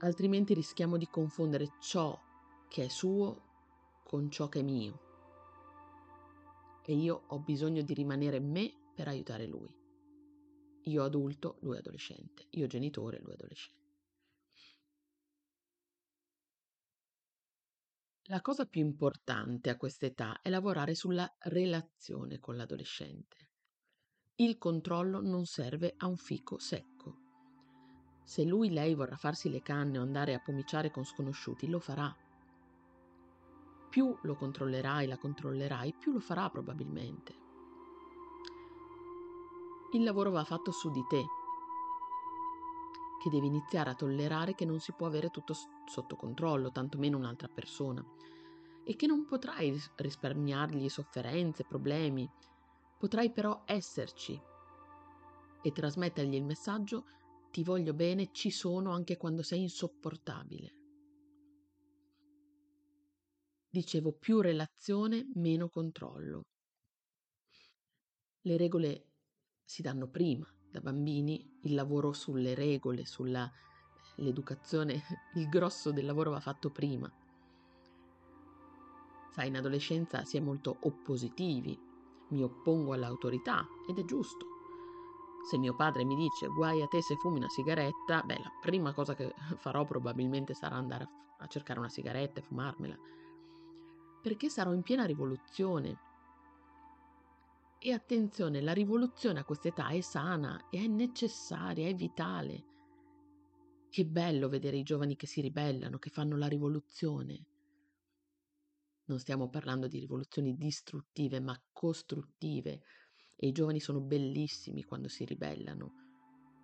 Altrimenti 0.00 0.52
rischiamo 0.52 0.98
di 0.98 1.08
confondere 1.08 1.72
ciò 1.78 2.28
che 2.70 2.84
è 2.84 2.88
suo 2.88 4.00
con 4.04 4.30
ciò 4.30 4.48
che 4.48 4.60
è 4.60 4.62
mio 4.62 5.08
e 6.90 6.94
io 6.94 7.24
ho 7.28 7.38
bisogno 7.38 7.82
di 7.82 7.94
rimanere 7.94 8.40
me 8.40 8.72
per 8.94 9.08
aiutare 9.08 9.46
lui. 9.46 9.72
Io 10.84 11.04
adulto, 11.04 11.58
lui 11.60 11.76
adolescente. 11.76 12.46
Io 12.50 12.66
genitore, 12.66 13.20
lui 13.20 13.32
adolescente. 13.32 13.78
La 18.24 18.40
cosa 18.40 18.66
più 18.66 18.80
importante 18.80 19.70
a 19.70 19.76
quest'età 19.76 20.40
è 20.40 20.48
lavorare 20.48 20.94
sulla 20.94 21.32
relazione 21.40 22.38
con 22.38 22.56
l'adolescente. 22.56 23.48
Il 24.36 24.58
controllo 24.58 25.20
non 25.20 25.44
serve 25.46 25.94
a 25.96 26.06
un 26.06 26.16
fico 26.16 26.58
secco. 26.58 27.18
Se 28.24 28.44
lui 28.44 28.70
lei 28.70 28.94
vorrà 28.94 29.16
farsi 29.16 29.50
le 29.50 29.60
canne 29.60 29.98
o 29.98 30.02
andare 30.02 30.34
a 30.34 30.40
pomiciare 30.40 30.90
con 30.90 31.04
sconosciuti, 31.04 31.68
lo 31.68 31.80
farà 31.80 32.12
più 33.90 34.16
lo 34.22 34.36
controllerai, 34.36 35.06
la 35.08 35.18
controllerai, 35.18 35.94
più 35.98 36.12
lo 36.12 36.20
farà 36.20 36.48
probabilmente. 36.48 37.34
Il 39.92 40.04
lavoro 40.04 40.30
va 40.30 40.44
fatto 40.44 40.70
su 40.70 40.90
di 40.90 41.04
te, 41.08 41.24
che 43.20 43.28
devi 43.28 43.48
iniziare 43.48 43.90
a 43.90 43.94
tollerare 43.94 44.54
che 44.54 44.64
non 44.64 44.78
si 44.78 44.94
può 44.94 45.06
avere 45.06 45.30
tutto 45.30 45.54
sotto 45.84 46.14
controllo, 46.14 46.70
tantomeno 46.70 47.18
un'altra 47.18 47.48
persona, 47.48 48.02
e 48.84 48.94
che 48.94 49.06
non 49.06 49.26
potrai 49.26 49.76
risparmiargli 49.96 50.88
sofferenze, 50.88 51.64
problemi, 51.64 52.30
potrai 52.96 53.32
però 53.32 53.62
esserci 53.66 54.40
e 55.62 55.72
trasmettergli 55.72 56.34
il 56.34 56.44
messaggio 56.44 57.04
ti 57.50 57.64
voglio 57.64 57.92
bene, 57.92 58.30
ci 58.32 58.50
sono 58.50 58.92
anche 58.92 59.16
quando 59.16 59.42
sei 59.42 59.62
insopportabile. 59.62 60.79
Dicevo 63.72 64.10
più 64.10 64.40
relazione, 64.40 65.30
meno 65.34 65.68
controllo. 65.68 66.42
Le 68.40 68.56
regole 68.56 69.04
si 69.64 69.80
danno 69.80 70.08
prima, 70.08 70.44
da 70.68 70.80
bambini 70.80 71.58
il 71.62 71.74
lavoro 71.74 72.12
sulle 72.12 72.56
regole, 72.56 73.04
sull'educazione, 73.04 75.00
il 75.36 75.48
grosso 75.48 75.92
del 75.92 76.04
lavoro 76.04 76.32
va 76.32 76.40
fatto 76.40 76.70
prima. 76.70 77.08
Sai, 79.30 79.46
in 79.46 79.56
adolescenza 79.56 80.24
si 80.24 80.36
è 80.36 80.40
molto 80.40 80.76
oppositivi, 80.80 81.78
mi 82.30 82.42
oppongo 82.42 82.92
all'autorità 82.92 83.64
ed 83.88 83.98
è 83.98 84.04
giusto. 84.04 84.46
Se 85.48 85.56
mio 85.58 85.76
padre 85.76 86.04
mi 86.04 86.16
dice 86.16 86.48
guai 86.48 86.82
a 86.82 86.88
te 86.88 87.00
se 87.02 87.14
fumi 87.14 87.36
una 87.36 87.48
sigaretta, 87.48 88.22
beh, 88.22 88.38
la 88.38 88.52
prima 88.60 88.92
cosa 88.92 89.14
che 89.14 89.32
farò 89.58 89.84
probabilmente 89.84 90.54
sarà 90.54 90.74
andare 90.74 91.08
a, 91.38 91.46
cercare 91.46 91.78
una 91.78 91.88
sigaretta 91.88 92.40
e 92.40 92.42
fumarmela. 92.42 92.98
Perché 94.22 94.48
sarò 94.48 94.72
in 94.74 94.82
piena 94.82 95.06
rivoluzione. 95.06 95.96
E 97.78 97.92
attenzione, 97.92 98.60
la 98.60 98.74
rivoluzione 98.74 99.40
a 99.40 99.44
quest'età 99.44 99.88
è 99.88 100.00
sana, 100.02 100.68
è 100.68 100.86
necessaria, 100.86 101.88
è 101.88 101.94
vitale. 101.94 102.64
Che 103.88 104.04
bello 104.04 104.50
vedere 104.50 104.76
i 104.76 104.82
giovani 104.82 105.16
che 105.16 105.26
si 105.26 105.40
ribellano, 105.40 105.98
che 105.98 106.10
fanno 106.10 106.36
la 106.36 106.46
rivoluzione. 106.46 107.46
Non 109.06 109.18
stiamo 109.18 109.48
parlando 109.48 109.88
di 109.88 109.98
rivoluzioni 109.98 110.54
distruttive, 110.56 111.40
ma 111.40 111.58
costruttive. 111.72 112.82
E 113.34 113.46
i 113.46 113.52
giovani 113.52 113.80
sono 113.80 114.00
bellissimi 114.00 114.84
quando 114.84 115.08
si 115.08 115.24
ribellano. 115.24 115.94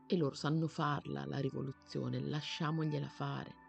E 0.07 0.17
loro 0.19 0.35
sanno 0.35 0.69
farla, 0.69 1.25
la 1.25 1.39
rivoluzione, 1.39 2.21
lasciamogliela 2.21 3.09
fare. 3.09 3.66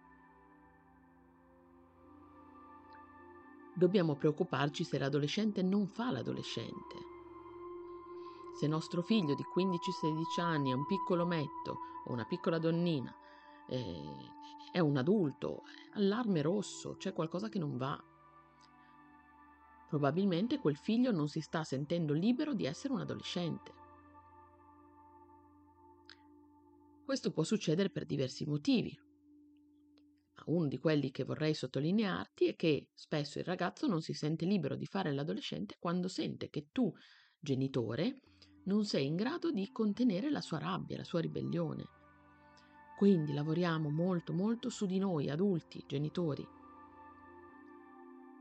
Dobbiamo 3.77 4.15
preoccuparci 4.15 4.83
se 4.83 4.97
l'adolescente 4.97 5.61
non 5.61 5.85
fa 5.85 6.09
l'adolescente. 6.09 6.95
Se 8.59 8.65
nostro 8.65 9.03
figlio 9.03 9.35
di 9.35 9.43
15-16 9.43 10.41
anni 10.41 10.71
è 10.71 10.73
un 10.73 10.87
piccolo 10.87 11.27
metto 11.27 11.77
o 12.05 12.11
una 12.11 12.25
piccola 12.25 12.57
donnina, 12.57 13.15
eh, 13.67 14.31
è 14.71 14.79
un 14.79 14.97
adulto, 14.97 15.61
allarme 15.91 16.41
rosso, 16.41 16.95
c'è 16.97 17.13
qualcosa 17.13 17.49
che 17.49 17.59
non 17.59 17.77
va. 17.77 18.03
Probabilmente 19.87 20.57
quel 20.57 20.75
figlio 20.75 21.11
non 21.11 21.27
si 21.27 21.39
sta 21.39 21.63
sentendo 21.63 22.13
libero 22.13 22.55
di 22.55 22.65
essere 22.65 22.93
un 22.93 23.01
adolescente. 23.01 23.73
Questo 27.05 27.29
può 27.29 27.43
succedere 27.43 27.91
per 27.91 28.07
diversi 28.07 28.43
motivi. 28.47 29.05
Uno 30.47 30.67
di 30.67 30.77
quelli 30.77 31.11
che 31.11 31.23
vorrei 31.23 31.53
sottolinearti 31.53 32.47
è 32.47 32.55
che 32.55 32.87
spesso 32.93 33.39
il 33.39 33.45
ragazzo 33.45 33.87
non 33.87 34.01
si 34.01 34.13
sente 34.13 34.45
libero 34.45 34.75
di 34.75 34.85
fare 34.85 35.11
l'adolescente 35.11 35.75
quando 35.79 36.07
sente 36.07 36.49
che 36.49 36.67
tu, 36.71 36.93
genitore, 37.39 38.21
non 38.63 38.85
sei 38.85 39.05
in 39.05 39.15
grado 39.15 39.51
di 39.51 39.71
contenere 39.71 40.29
la 40.29 40.41
sua 40.41 40.59
rabbia, 40.59 40.97
la 40.97 41.03
sua 41.03 41.19
ribellione. 41.19 41.85
Quindi 42.97 43.33
lavoriamo 43.33 43.89
molto 43.89 44.33
molto 44.33 44.69
su 44.69 44.85
di 44.85 44.99
noi, 44.99 45.29
adulti, 45.29 45.83
genitori, 45.85 46.47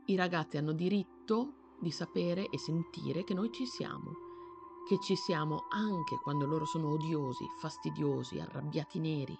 i 0.09 0.15
ragazzi 0.15 0.55
hanno 0.55 0.71
diritto 0.71 1.75
di 1.81 1.91
sapere 1.91 2.49
e 2.49 2.57
sentire 2.57 3.25
che 3.25 3.33
noi 3.33 3.51
ci 3.51 3.65
siamo, 3.65 4.13
che 4.87 4.97
ci 5.01 5.17
siamo 5.17 5.65
anche 5.69 6.15
quando 6.23 6.45
loro 6.45 6.63
sono 6.63 6.91
odiosi, 6.93 7.45
fastidiosi, 7.59 8.39
arrabbiati 8.39 8.99
neri 8.99 9.37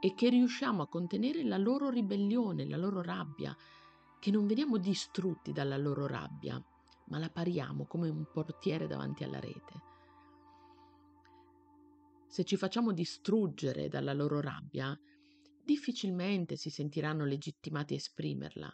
e 0.00 0.14
che 0.14 0.28
riusciamo 0.28 0.82
a 0.82 0.88
contenere 0.88 1.42
la 1.44 1.56
loro 1.56 1.90
ribellione, 1.90 2.66
la 2.66 2.76
loro 2.76 3.02
rabbia, 3.02 3.56
che 4.20 4.30
non 4.30 4.46
veniamo 4.46 4.78
distrutti 4.78 5.52
dalla 5.52 5.76
loro 5.76 6.06
rabbia, 6.06 6.62
ma 7.06 7.18
la 7.18 7.30
pariamo 7.30 7.86
come 7.86 8.08
un 8.08 8.26
portiere 8.32 8.86
davanti 8.86 9.24
alla 9.24 9.40
rete. 9.40 9.86
Se 12.28 12.44
ci 12.44 12.56
facciamo 12.56 12.92
distruggere 12.92 13.88
dalla 13.88 14.12
loro 14.12 14.40
rabbia, 14.40 14.96
difficilmente 15.64 16.56
si 16.56 16.70
sentiranno 16.70 17.24
legittimati 17.24 17.94
a 17.94 17.96
esprimerla 17.96 18.70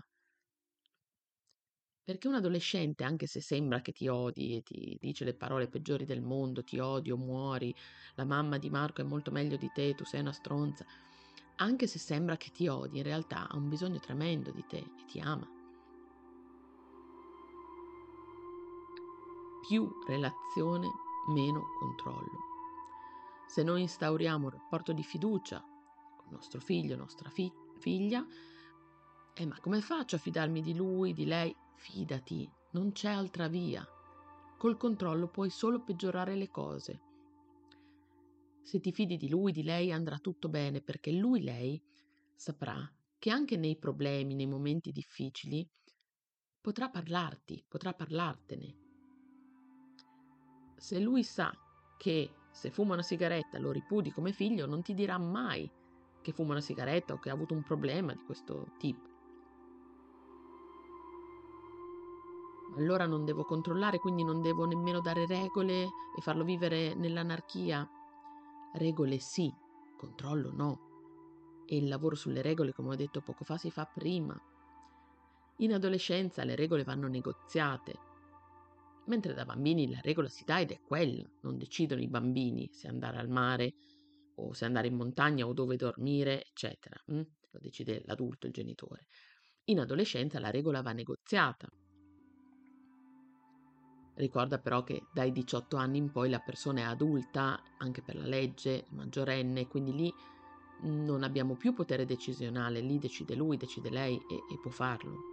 perché 2.05 2.29
un 2.29 2.35
adolescente, 2.35 3.03
anche 3.03 3.27
se 3.27 3.41
sembra 3.41 3.81
che 3.81 3.93
ti 3.93 4.09
odi 4.09 4.57
e 4.57 4.63
ti 4.63 4.97
dice 5.01 5.25
le 5.25 5.35
parole 5.35 5.69
peggiori 5.69 6.05
del 6.05 6.21
mondo, 6.21 6.63
ti 6.63 6.79
odio, 6.79 7.17
muori, 7.17 7.75
la 8.17 8.27
mamma 8.27 8.59
di 8.59 8.69
Marco 8.69 9.01
è 9.01 9.05
molto 9.05 9.31
meglio 9.31 9.57
di 9.57 9.71
te, 9.73 9.95
tu 9.95 10.05
sei 10.05 10.21
una 10.21 10.33
stronza, 10.33 10.85
anche 11.57 11.87
se 11.87 11.99
sembra 11.99 12.37
che 12.37 12.51
ti 12.51 12.67
odi, 12.69 12.99
in 12.99 13.05
realtà 13.05 13.49
ha 13.49 13.57
un 13.57 13.69
bisogno 13.69 14.01
tremendo 14.01 14.51
di 14.51 14.65
te 14.67 14.79
e 14.79 15.05
ti 15.07 15.21
ama. 15.21 15.49
Più 19.67 19.89
relazione, 20.07 20.89
meno 21.29 21.63
controllo. 21.79 22.53
Se 23.47 23.63
noi 23.63 23.83
instauriamo 23.83 24.45
un 24.47 24.51
rapporto 24.51 24.93
di 24.93 25.03
fiducia 25.03 25.63
con 26.17 26.33
nostro 26.33 26.61
figlio, 26.61 26.97
nostra 26.97 27.31
fi- 27.31 27.53
figlia, 27.79 28.27
eh, 29.35 29.47
ma 29.47 29.59
come 29.61 29.81
faccio 29.81 30.17
a 30.17 30.19
fidarmi 30.19 30.61
di 30.61 30.75
lui, 30.75 31.13
di 31.13 31.25
lei? 31.25 31.55
Fidati, 31.77 32.51
non 32.73 32.93
c'è 32.93 33.11
altra 33.11 33.49
via. 33.49 33.87
Col 34.57 34.77
controllo 34.77 35.29
puoi 35.29 35.51
solo 35.51 35.83
peggiorare 35.83 36.35
le 36.35 36.51
cose. 36.51 37.01
Se 38.65 38.81
ti 38.81 38.93
fidi 38.93 39.17
di 39.17 39.29
lui, 39.29 39.53
di 39.53 39.63
lei, 39.63 39.93
andrà 39.93 40.19
tutto 40.19 40.49
bene 40.49 40.81
perché 40.81 41.13
lui, 41.13 41.43
lei, 41.43 41.81
saprà 42.35 42.91
che 43.19 43.31
anche 43.31 43.57
nei 43.57 43.77
problemi, 43.77 44.35
nei 44.35 44.47
momenti 44.47 44.91
difficili, 44.91 45.69
potrà 46.61 46.89
parlarti, 46.89 47.65
potrà 47.69 47.93
parlartene. 47.93 48.75
Se 50.77 50.99
lui 50.99 51.23
sa 51.23 51.53
che 51.99 52.31
se 52.51 52.71
fuma 52.71 52.95
una 52.95 53.03
sigaretta 53.03 53.59
lo 53.59 53.71
ripudi 53.71 54.11
come 54.11 54.33
figlio, 54.33 54.67
non 54.67 54.83
ti 54.83 54.95
dirà 54.95 55.19
mai 55.19 55.71
che 56.23 56.33
fuma 56.33 56.53
una 56.53 56.61
sigaretta 56.61 57.13
o 57.13 57.19
che 57.19 57.29
ha 57.29 57.35
avuto 57.35 57.55
un 57.55 57.63
problema 57.63 58.13
di 58.15 58.23
questo 58.25 58.73
tipo. 58.79 59.13
allora 62.77 63.07
non 63.07 63.25
devo 63.25 63.45
controllare, 63.45 63.99
quindi 63.99 64.25
non 64.25 64.43
devo 64.43 64.65
nemmeno 64.65 65.01
dare 65.01 65.27
regole 65.27 65.83
e 65.83 66.21
farlo 66.21 66.45
vivere 66.45 66.95
nell'anarchia. 66.95 67.89
Regole 68.77 69.19
sì, 69.19 69.53
controllo 69.97 70.51
no. 70.53 71.65
E 71.67 71.77
il 71.77 71.87
lavoro 71.87 72.17
sulle 72.17 72.43
regole, 72.43 72.73
come 72.73 72.91
ho 72.91 72.97
detto 72.97 73.21
poco 73.21 73.45
fa, 73.45 73.57
si 73.57 73.71
fa 73.71 73.85
prima. 73.85 74.37
In 75.59 75.73
adolescenza 75.73 76.43
le 76.43 76.57
regole 76.57 76.83
vanno 76.83 77.07
negoziate, 77.07 77.95
mentre 79.07 79.33
da 79.33 79.45
bambini 79.45 79.89
la 79.89 80.01
regola 80.03 80.29
si 80.29 80.45
dà 80.45 80.61
ed 80.61 80.73
è 80.73 80.81
quella, 80.81 81.29
non 81.43 81.57
decidono 81.57 82.01
i 82.01 82.09
bambini 82.09 82.69
se 82.73 82.89
andare 82.89 83.19
al 83.19 83.29
mare 83.29 83.75
o 84.37 84.53
se 84.53 84.65
andare 84.65 84.89
in 84.89 84.97
montagna 84.97 85.47
o 85.47 85.53
dove 85.53 85.77
dormire, 85.77 86.45
eccetera. 86.45 87.01
Hm? 87.07 87.23
Lo 87.51 87.59
decide 87.61 88.03
l'adulto, 88.07 88.47
il 88.49 88.53
genitore. 88.53 89.07
In 89.67 89.79
adolescenza 89.79 90.41
la 90.41 90.51
regola 90.51 90.83
va 90.83 90.93
negoziata, 90.93 91.69
Ricorda 94.17 94.59
però 94.59 94.85
che 94.85 95.07
dai 95.13 95.33
18 95.33 95.77
anni 95.77 95.99
in 95.99 96.13
poi 96.13 96.31
la 96.31 96.39
persona 96.39 96.81
è 96.81 96.85
adulta, 96.85 97.61
anche 97.79 98.01
per 98.01 98.15
la 98.15 98.27
legge, 98.27 98.87
maggiorenne, 98.91 99.67
quindi 99.67 99.93
lì 99.93 100.15
non 100.83 101.25
abbiamo 101.25 101.55
più 101.55 101.73
potere 101.73 102.05
decisionale, 102.05 102.81
lì 102.81 102.99
decide 102.99 103.35
lui, 103.35 103.57
decide 103.57 103.91
lei 103.91 104.17
e, 104.17 104.35
e 104.53 104.59
può 104.61 104.71
farlo. 104.71 105.33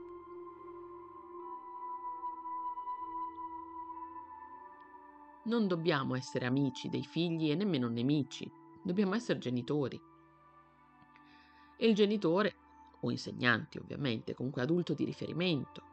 Non 5.43 5.67
dobbiamo 5.67 6.15
essere 6.15 6.45
amici 6.45 6.89
dei 6.89 7.03
figli 7.03 7.51
e 7.51 7.55
nemmeno 7.55 7.87
nemici, 7.87 8.49
dobbiamo 8.81 9.13
essere 9.13 9.37
genitori. 9.37 9.99
E 11.77 11.87
il 11.87 11.93
genitore, 11.93 12.55
o 13.01 13.11
insegnanti 13.11 13.77
ovviamente, 13.77 14.33
comunque 14.33 14.61
adulto 14.61 14.93
di 14.93 15.03
riferimento, 15.03 15.83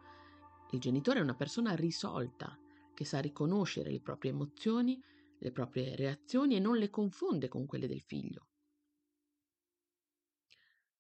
il 0.71 0.81
genitore 0.81 1.21
è 1.21 1.23
una 1.23 1.35
persona 1.35 1.75
risolta, 1.75 2.57
che 2.99 3.05
sa 3.05 3.21
riconoscere 3.21 3.93
le 3.93 4.01
proprie 4.01 4.33
emozioni, 4.33 5.01
le 5.39 5.53
proprie 5.53 5.95
reazioni 5.95 6.57
e 6.57 6.59
non 6.59 6.77
le 6.79 6.91
confonde 6.91 7.47
con 7.47 7.65
quelle 7.65 7.87
del 7.87 8.01
figlio. 8.01 8.49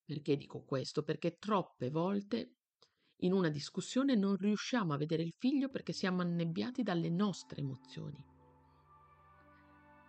Perché 0.05 0.37
dico 0.37 0.63
questo? 0.63 1.03
Perché 1.03 1.39
troppe 1.39 1.91
volte 1.91 2.59
in 3.23 3.33
una 3.33 3.49
discussione 3.49 4.15
non 4.15 4.37
riusciamo 4.37 4.93
a 4.93 4.97
vedere 4.97 5.25
il 5.25 5.33
figlio 5.33 5.71
perché 5.71 5.93
siamo 5.93 6.23
annebbiati 6.23 6.85
dalle 6.85 7.11
nostre 7.11 7.63
emozioni. 7.63 8.25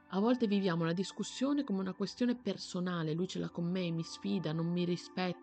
A 0.09 0.19
volte 0.19 0.45
viviamo 0.45 0.85
la 0.85 0.93
discussione 0.93 1.63
come 1.63 1.79
una 1.79 1.95
questione 1.95 2.35
personale, 2.35 3.13
lui 3.13 3.27
ce 3.27 3.39
l'ha 3.39 3.49
con 3.49 3.65
me, 3.65 3.89
mi 3.89 4.03
sfida, 4.03 4.53
non 4.53 4.67
mi 4.67 4.85
rispetta. 4.85 5.39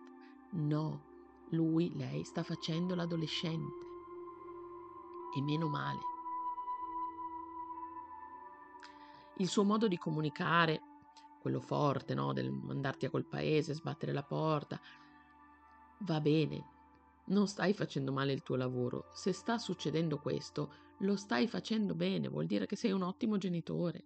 No, 0.51 1.03
lui, 1.49 1.93
lei 1.93 2.23
sta 2.23 2.41
facendo 2.41 2.95
l'adolescente. 2.95 3.85
E 5.37 5.41
meno 5.41 5.67
male. 5.67 6.15
Il 9.39 9.47
suo 9.47 9.63
modo 9.63 9.87
di 9.87 9.97
comunicare, 9.97 10.81
quello 11.41 11.59
forte, 11.59 12.13
no? 12.13 12.33
del 12.33 12.51
mandarti 12.51 13.05
a 13.05 13.09
quel 13.09 13.25
paese, 13.25 13.73
sbattere 13.73 14.11
la 14.13 14.23
porta, 14.23 14.79
va 15.99 16.19
bene. 16.19 16.75
Non 17.27 17.47
stai 17.47 17.73
facendo 17.73 18.11
male 18.11 18.33
il 18.33 18.43
tuo 18.43 18.55
lavoro. 18.55 19.09
Se 19.13 19.33
sta 19.33 19.57
succedendo 19.57 20.17
questo, 20.19 20.73
lo 20.99 21.15
stai 21.15 21.47
facendo 21.47 21.93
bene, 21.93 22.29
vuol 22.29 22.45
dire 22.45 22.65
che 22.65 22.75
sei 22.75 22.91
un 22.91 23.03
ottimo 23.03 23.37
genitore. 23.37 24.05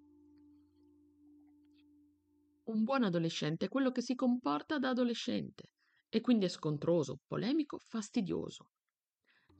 Un 2.63 2.84
buon 2.84 3.04
adolescente 3.04 3.65
è 3.65 3.70
quello 3.70 3.91
che 3.91 4.02
si 4.02 4.15
comporta 4.15 4.80
da 4.80 4.89
adolescente 4.89 5.74
e 6.10 6.22
quindi 6.22 6.46
è 6.46 6.50
scontroso, 6.50 7.20
polemico, 7.26 7.78
fastidioso. 7.78 8.70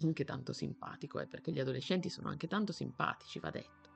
anche 0.02 0.24
tanto 0.24 0.52
simpatico, 0.52 1.20
eh, 1.20 1.28
perché 1.28 1.52
gli 1.52 1.60
adolescenti 1.60 2.10
sono 2.10 2.30
anche 2.30 2.48
tanto 2.48 2.72
simpatici, 2.72 3.40
va 3.40 3.52
detto. 3.52 3.91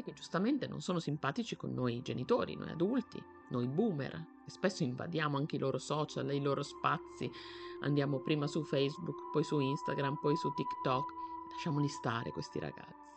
E 0.00 0.02
che 0.02 0.12
giustamente 0.14 0.66
non 0.66 0.80
sono 0.80 0.98
simpatici 0.98 1.56
con 1.56 1.74
noi 1.74 2.00
genitori, 2.00 2.56
noi 2.56 2.70
adulti, 2.70 3.22
noi 3.50 3.68
boomer, 3.68 4.14
e 4.46 4.50
spesso 4.50 4.82
invadiamo 4.82 5.36
anche 5.36 5.56
i 5.56 5.58
loro 5.58 5.76
social, 5.76 6.32
i 6.32 6.40
loro 6.40 6.62
spazi, 6.62 7.30
andiamo 7.82 8.20
prima 8.20 8.46
su 8.46 8.62
Facebook, 8.62 9.30
poi 9.30 9.44
su 9.44 9.60
Instagram, 9.60 10.16
poi 10.18 10.34
su 10.36 10.50
TikTok, 10.54 11.04
lasciamoli 11.52 11.86
stare 11.88 12.30
questi 12.30 12.58
ragazzi. 12.58 13.08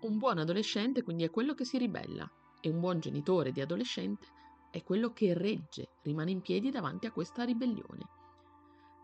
Un 0.00 0.18
buon 0.18 0.38
adolescente 0.38 1.04
quindi 1.04 1.22
è 1.22 1.30
quello 1.30 1.54
che 1.54 1.64
si 1.64 1.78
ribella. 1.78 2.28
E 2.60 2.68
un 2.68 2.80
buon 2.80 2.98
genitore 2.98 3.52
di 3.52 3.60
adolescente 3.60 4.26
è 4.72 4.82
quello 4.82 5.12
che 5.12 5.32
regge, 5.32 5.90
rimane 6.02 6.32
in 6.32 6.40
piedi 6.40 6.70
davanti 6.70 7.06
a 7.06 7.12
questa 7.12 7.44
ribellione, 7.44 8.04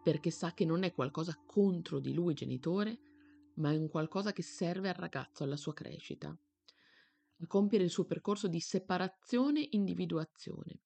perché 0.02 0.32
sa 0.32 0.52
che 0.52 0.64
non 0.64 0.82
è 0.82 0.92
qualcosa 0.92 1.38
contro 1.46 2.00
di 2.00 2.12
lui 2.12 2.34
genitore, 2.34 2.98
ma 3.54 3.72
è 3.72 3.76
un 3.76 3.88
qualcosa 3.88 4.32
che 4.32 4.42
serve 4.42 4.88
al 4.88 4.94
ragazzo, 4.94 5.44
alla 5.44 5.56
sua 5.56 5.74
crescita, 5.74 6.28
a 6.28 7.46
compiere 7.46 7.84
il 7.84 7.90
suo 7.90 8.04
percorso 8.04 8.48
di 8.48 8.60
separazione-individuazione. 8.60 10.80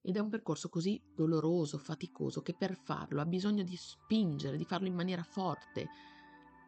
Ed 0.00 0.16
è 0.16 0.20
un 0.20 0.30
percorso 0.30 0.68
così 0.68 1.00
doloroso, 1.14 1.76
faticoso, 1.76 2.40
che 2.40 2.54
per 2.54 2.76
farlo 2.76 3.20
ha 3.20 3.26
bisogno 3.26 3.62
di 3.62 3.76
spingere, 3.76 4.56
di 4.56 4.64
farlo 4.64 4.86
in 4.86 4.94
maniera 4.94 5.22
forte, 5.22 5.88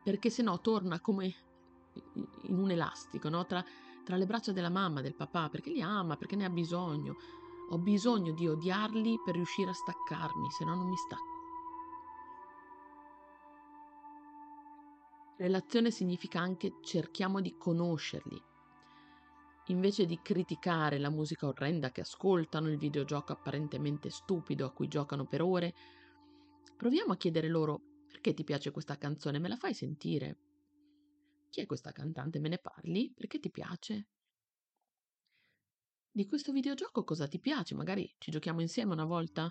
perché 0.03 0.31
se 0.31 0.43
no 0.43 0.61
torna 0.61 1.01
come 1.01 1.35
in 2.43 2.59
un 2.59 2.71
elastico, 2.71 3.29
no? 3.29 3.47
tra, 3.47 3.65
tra 4.05 4.17
le 4.17 4.27
braccia 4.27 4.53
della 4.53 4.69
mamma, 4.69 5.01
del 5.01 5.15
papà, 5.15 5.49
perché 5.49 5.71
li 5.71 5.81
ama, 5.81 6.17
perché 6.17 6.37
ne 6.37 6.45
ha 6.45 6.51
bisogno. 6.51 7.17
Ho 7.71 7.79
bisogno 7.79 8.33
di 8.33 8.49
odiarli 8.49 9.21
per 9.25 9.35
riuscire 9.35 9.71
a 9.71 9.75
staccarmi, 9.75 10.51
se 10.51 10.65
no 10.65 10.75
non 10.75 10.89
mi 10.89 10.97
stacco. 10.97 11.30
Relazione 15.41 15.91
significa 15.91 16.39
anche 16.39 16.75
cerchiamo 16.83 17.41
di 17.41 17.57
conoscerli. 17.57 18.39
Invece 19.69 20.05
di 20.05 20.21
criticare 20.21 20.99
la 20.99 21.09
musica 21.09 21.47
orrenda 21.47 21.91
che 21.91 22.03
ascoltano, 22.03 22.69
il 22.69 22.77
videogioco 22.77 23.33
apparentemente 23.33 24.11
stupido 24.11 24.67
a 24.67 24.71
cui 24.71 24.87
giocano 24.87 25.25
per 25.25 25.41
ore, 25.41 25.75
proviamo 26.77 27.15
a 27.15 27.17
chiedere 27.17 27.49
loro 27.49 27.81
perché 28.07 28.35
ti 28.35 28.45
piace 28.45 28.71
questa 28.71 28.99
canzone, 28.99 29.39
me 29.39 29.49
la 29.49 29.57
fai 29.57 29.73
sentire? 29.73 30.37
Chi 31.49 31.63
è 31.63 31.67
questa 31.67 31.91
cantante? 31.91 32.39
Me 32.39 32.51
ne 32.51 32.59
parli? 32.59 33.11
Perché 33.11 33.41
ti 33.41 33.51
piace? 33.51 34.09
Di 36.13 36.27
questo 36.27 36.53
videogioco 36.53 37.03
cosa 37.03 37.27
ti 37.27 37.41
piace? 37.41 37.75
Magari 37.75 38.15
ci 38.19 38.31
giochiamo 38.31 38.61
insieme 38.61 38.93
una 38.93 39.07
volta? 39.07 39.51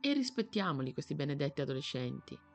E 0.00 0.12
rispettiamoli 0.12 0.92
questi 0.92 1.14
benedetti 1.14 1.60
adolescenti. 1.60 2.47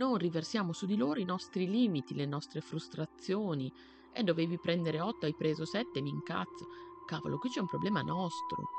Non 0.00 0.16
riversiamo 0.16 0.72
su 0.72 0.86
di 0.86 0.96
loro 0.96 1.20
i 1.20 1.24
nostri 1.24 1.68
limiti, 1.68 2.14
le 2.14 2.24
nostre 2.24 2.62
frustrazioni. 2.62 3.70
E 4.14 4.20
eh, 4.20 4.22
dovevi 4.22 4.58
prendere 4.58 4.98
8, 4.98 5.26
hai 5.26 5.34
preso 5.34 5.66
7, 5.66 6.00
mi 6.00 6.08
incazzo. 6.08 6.68
Cavolo, 7.04 7.36
qui 7.36 7.50
c'è 7.50 7.60
un 7.60 7.66
problema 7.66 8.00
nostro. 8.00 8.70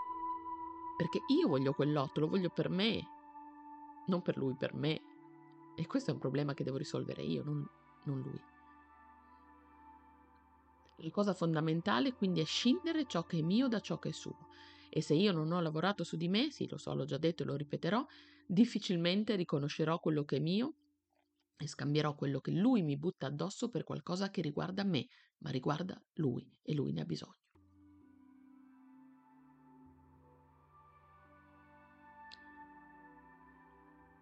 Perché 0.98 1.22
io 1.28 1.48
voglio 1.48 1.76
quell'8, 1.78 2.20
lo 2.22 2.28
voglio 2.28 2.50
per 2.50 2.70
me. 2.70 3.08
Non 4.08 4.24
per 4.24 4.36
lui, 4.36 4.56
per 4.56 4.74
me. 4.74 5.00
E 5.76 5.86
questo 5.86 6.10
è 6.10 6.14
un 6.16 6.20
problema 6.20 6.56
che 6.56 6.64
devo 6.64 6.78
risolvere 6.78 7.22
io, 7.22 7.44
non, 7.44 7.70
non 8.06 8.22
lui. 8.22 8.42
La 10.96 11.12
cosa 11.12 11.36
fondamentale 11.36 12.16
quindi 12.16 12.40
è 12.40 12.46
scindere 12.46 13.06
ciò 13.06 13.28
che 13.28 13.38
è 13.38 13.44
mio 13.44 13.68
da 13.68 13.80
ciò 13.80 14.00
che 14.00 14.10
è 14.10 14.12
suo. 14.12 14.48
E 14.90 15.04
se 15.04 15.14
io 15.14 15.32
non 15.32 15.52
ho 15.52 15.62
lavorato 15.62 16.04
su 16.04 16.18
di 16.18 16.28
me, 16.28 16.50
sì, 16.50 16.68
lo 16.68 16.78
so, 16.78 16.96
l'ho 16.96 17.06
già 17.06 17.20
detto 17.20 17.44
e 17.44 17.46
lo 17.46 17.56
ripeterò, 17.56 18.04
difficilmente 18.44 19.36
riconoscerò 19.36 20.00
quello 20.00 20.24
che 20.24 20.38
è 20.38 20.40
mio 20.40 20.78
e 21.62 21.68
scambierò 21.68 22.16
quello 22.16 22.42
che 22.42 22.52
lui 22.52 22.82
mi 22.82 22.98
butta 22.98 23.28
addosso 23.28 23.70
per 23.70 23.84
qualcosa 23.84 24.32
che 24.32 24.42
riguarda 24.42 24.84
me, 24.84 25.06
ma 25.40 25.52
riguarda 25.52 26.02
lui 26.16 26.52
e 26.64 26.74
lui 26.74 26.92
ne 26.92 27.02
ha 27.02 27.06
bisogno. 27.06 27.36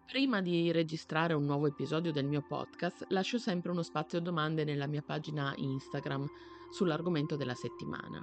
Prima 0.06 0.42
di 0.42 0.70
registrare 0.72 1.34
un 1.34 1.44
nuovo 1.44 1.66
episodio 1.66 2.12
del 2.12 2.26
mio 2.26 2.42
podcast, 2.42 3.06
lascio 3.10 3.38
sempre 3.38 3.70
uno 3.70 3.82
spazio 3.82 4.20
domande 4.20 4.64
nella 4.64 4.88
mia 4.88 5.02
pagina 5.02 5.54
Instagram 5.56 6.26
sull'argomento 6.70 7.36
della 7.36 7.54
settimana. 7.54 8.20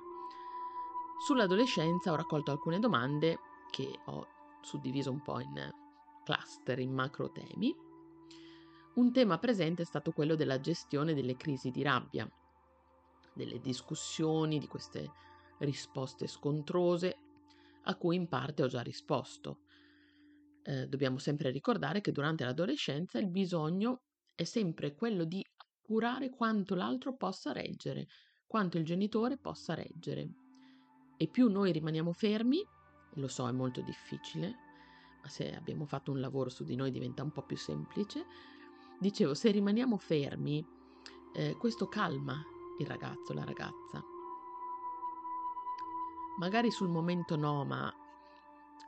Sull'adolescenza 1.25 2.11
ho 2.11 2.15
raccolto 2.15 2.51
alcune 2.51 2.79
domande 2.79 3.39
che 3.71 3.99
ho 4.05 4.27
suddiviso 4.61 5.11
un 5.11 5.21
po' 5.21 5.39
in 5.39 5.71
cluster, 6.25 6.77
in 6.79 6.93
macro 6.93 7.31
temi. 7.31 7.86
Un 8.97 9.11
tema 9.11 9.37
presente 9.37 9.83
è 9.83 9.85
stato 9.85 10.11
quello 10.11 10.35
della 10.35 10.59
gestione 10.59 11.13
delle 11.13 11.37
crisi 11.37 11.69
di 11.69 11.83
rabbia, 11.83 12.27
delle 13.33 13.59
discussioni, 13.59 14.57
di 14.57 14.67
queste 14.67 15.11
risposte 15.59 16.25
scontrose 16.25 17.17
a 17.83 17.95
cui 17.95 18.15
in 18.15 18.27
parte 18.27 18.63
ho 18.63 18.67
già 18.67 18.81
risposto 18.81 19.59
eh, 20.63 20.87
dobbiamo 20.87 21.19
sempre 21.19 21.51
ricordare 21.51 22.01
che 22.01 22.11
durante 22.11 22.43
l'adolescenza 22.43 23.19
il 23.19 23.29
bisogno 23.29 24.01
è 24.35 24.43
sempre 24.43 24.95
quello 24.95 25.23
di 25.25 25.45
curare 25.81 26.29
quanto 26.29 26.73
l'altro 26.75 27.15
possa 27.15 27.51
reggere, 27.51 28.07
quanto 28.47 28.77
il 28.77 28.83
genitore 28.83 29.37
possa 29.37 29.75
reggere. 29.75 30.27
E 31.15 31.27
più 31.27 31.49
noi 31.49 31.71
rimaniamo 31.71 32.11
fermi, 32.13 32.65
lo 33.13 33.27
so 33.27 33.47
è 33.47 33.51
molto 33.51 33.81
difficile, 33.81 34.55
ma 35.21 35.29
se 35.29 35.55
abbiamo 35.55 35.85
fatto 35.85 36.11
un 36.11 36.19
lavoro 36.19 36.49
su 36.49 36.63
di 36.63 36.75
noi 36.75 36.91
diventa 36.91 37.23
un 37.23 37.31
po' 37.31 37.43
più 37.43 37.57
semplice, 37.57 38.25
dicevo, 38.99 39.33
se 39.33 39.51
rimaniamo 39.51 39.97
fermi, 39.97 40.65
eh, 41.33 41.55
questo 41.57 41.87
calma 41.87 42.43
il 42.79 42.87
ragazzo, 42.87 43.33
la 43.33 43.43
ragazza. 43.43 44.03
Magari 46.39 46.69
sul 46.69 46.89
momento 46.89 47.35
no, 47.35 47.65
ma 47.65 47.91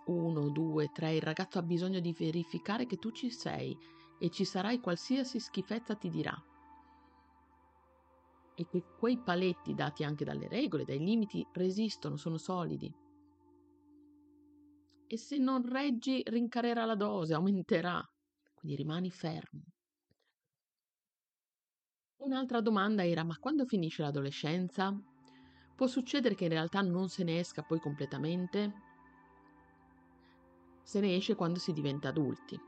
uno, 0.06 0.50
due, 0.50 0.91
tre, 0.91 1.15
il 1.15 1.22
ragazzo 1.22 1.60
ha 1.60 1.63
bisogno 1.63 2.00
di 2.00 2.13
verificare 2.13 2.86
che 2.86 2.98
tu 2.98 3.12
ci 3.12 3.32
sei 3.32 3.78
e 4.19 4.30
ci 4.30 4.45
sarai 4.45 4.80
qualsiasi 4.80 5.39
schifezza 5.39 5.95
ti 5.95 6.10
dirà. 6.10 6.36
E 8.56 8.67
che 8.67 8.84
quei 8.98 9.17
paletti 9.17 9.74
dati 9.74 10.04
anche 10.04 10.26
dalle 10.26 10.48
regole, 10.48 10.84
dai 10.84 11.00
limiti, 11.00 11.48
resistono, 11.54 12.17
sono 12.17 12.38
solidi. 12.38 12.93
E 15.08 15.17
se 15.17 15.38
non 15.38 15.67
reggi, 15.67 16.22
rincarerà 16.26 16.86
la 16.86 16.95
dose, 16.95 17.34
aumenterà. 17.34 18.04
Quindi 18.54 18.78
rimani 18.78 19.10
fermo. 19.10 19.63
Un'altra 22.20 22.60
domanda 22.60 23.06
era: 23.06 23.24
ma 23.24 23.38
quando 23.40 23.66
finisce 23.66 24.02
l'adolescenza? 24.02 24.94
Può 25.76 25.88
succedere 25.88 26.36
che 26.36 26.44
in 26.44 26.50
realtà 26.50 26.82
non 26.82 27.08
se 27.08 27.24
ne 27.24 27.40
esca 27.40 27.64
poi 27.64 27.80
completamente? 27.80 28.74
Se 30.84 31.00
ne 31.00 31.16
esce 31.16 31.36
quando 31.36 31.60
si 31.60 31.72
diventa 31.72 32.10
adulti, 32.10 32.60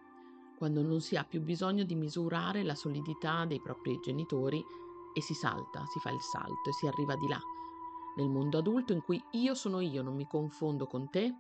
quando 0.57 0.81
non 0.81 1.01
si 1.01 1.17
ha 1.17 1.25
più 1.25 1.41
bisogno 1.41 1.83
di 1.83 1.95
misurare 1.95 2.63
la 2.63 2.75
solidità 2.75 3.45
dei 3.45 3.59
propri 3.59 3.99
genitori 3.99 4.63
e 5.13 5.21
si 5.21 5.33
salta, 5.33 5.83
si 5.87 5.99
fa 5.99 6.11
il 6.11 6.21
salto 6.21 6.69
e 6.69 6.73
si 6.73 6.87
arriva 6.87 7.15
di 7.15 7.27
là, 7.27 7.39
nel 8.15 8.29
mondo 8.29 8.59
adulto 8.59 8.93
in 8.93 9.01
cui 9.01 9.21
io 9.31 9.53
sono 9.53 9.81
io, 9.81 10.01
non 10.01 10.15
mi 10.15 10.27
confondo 10.27 10.85
con 10.85 11.09
te, 11.09 11.35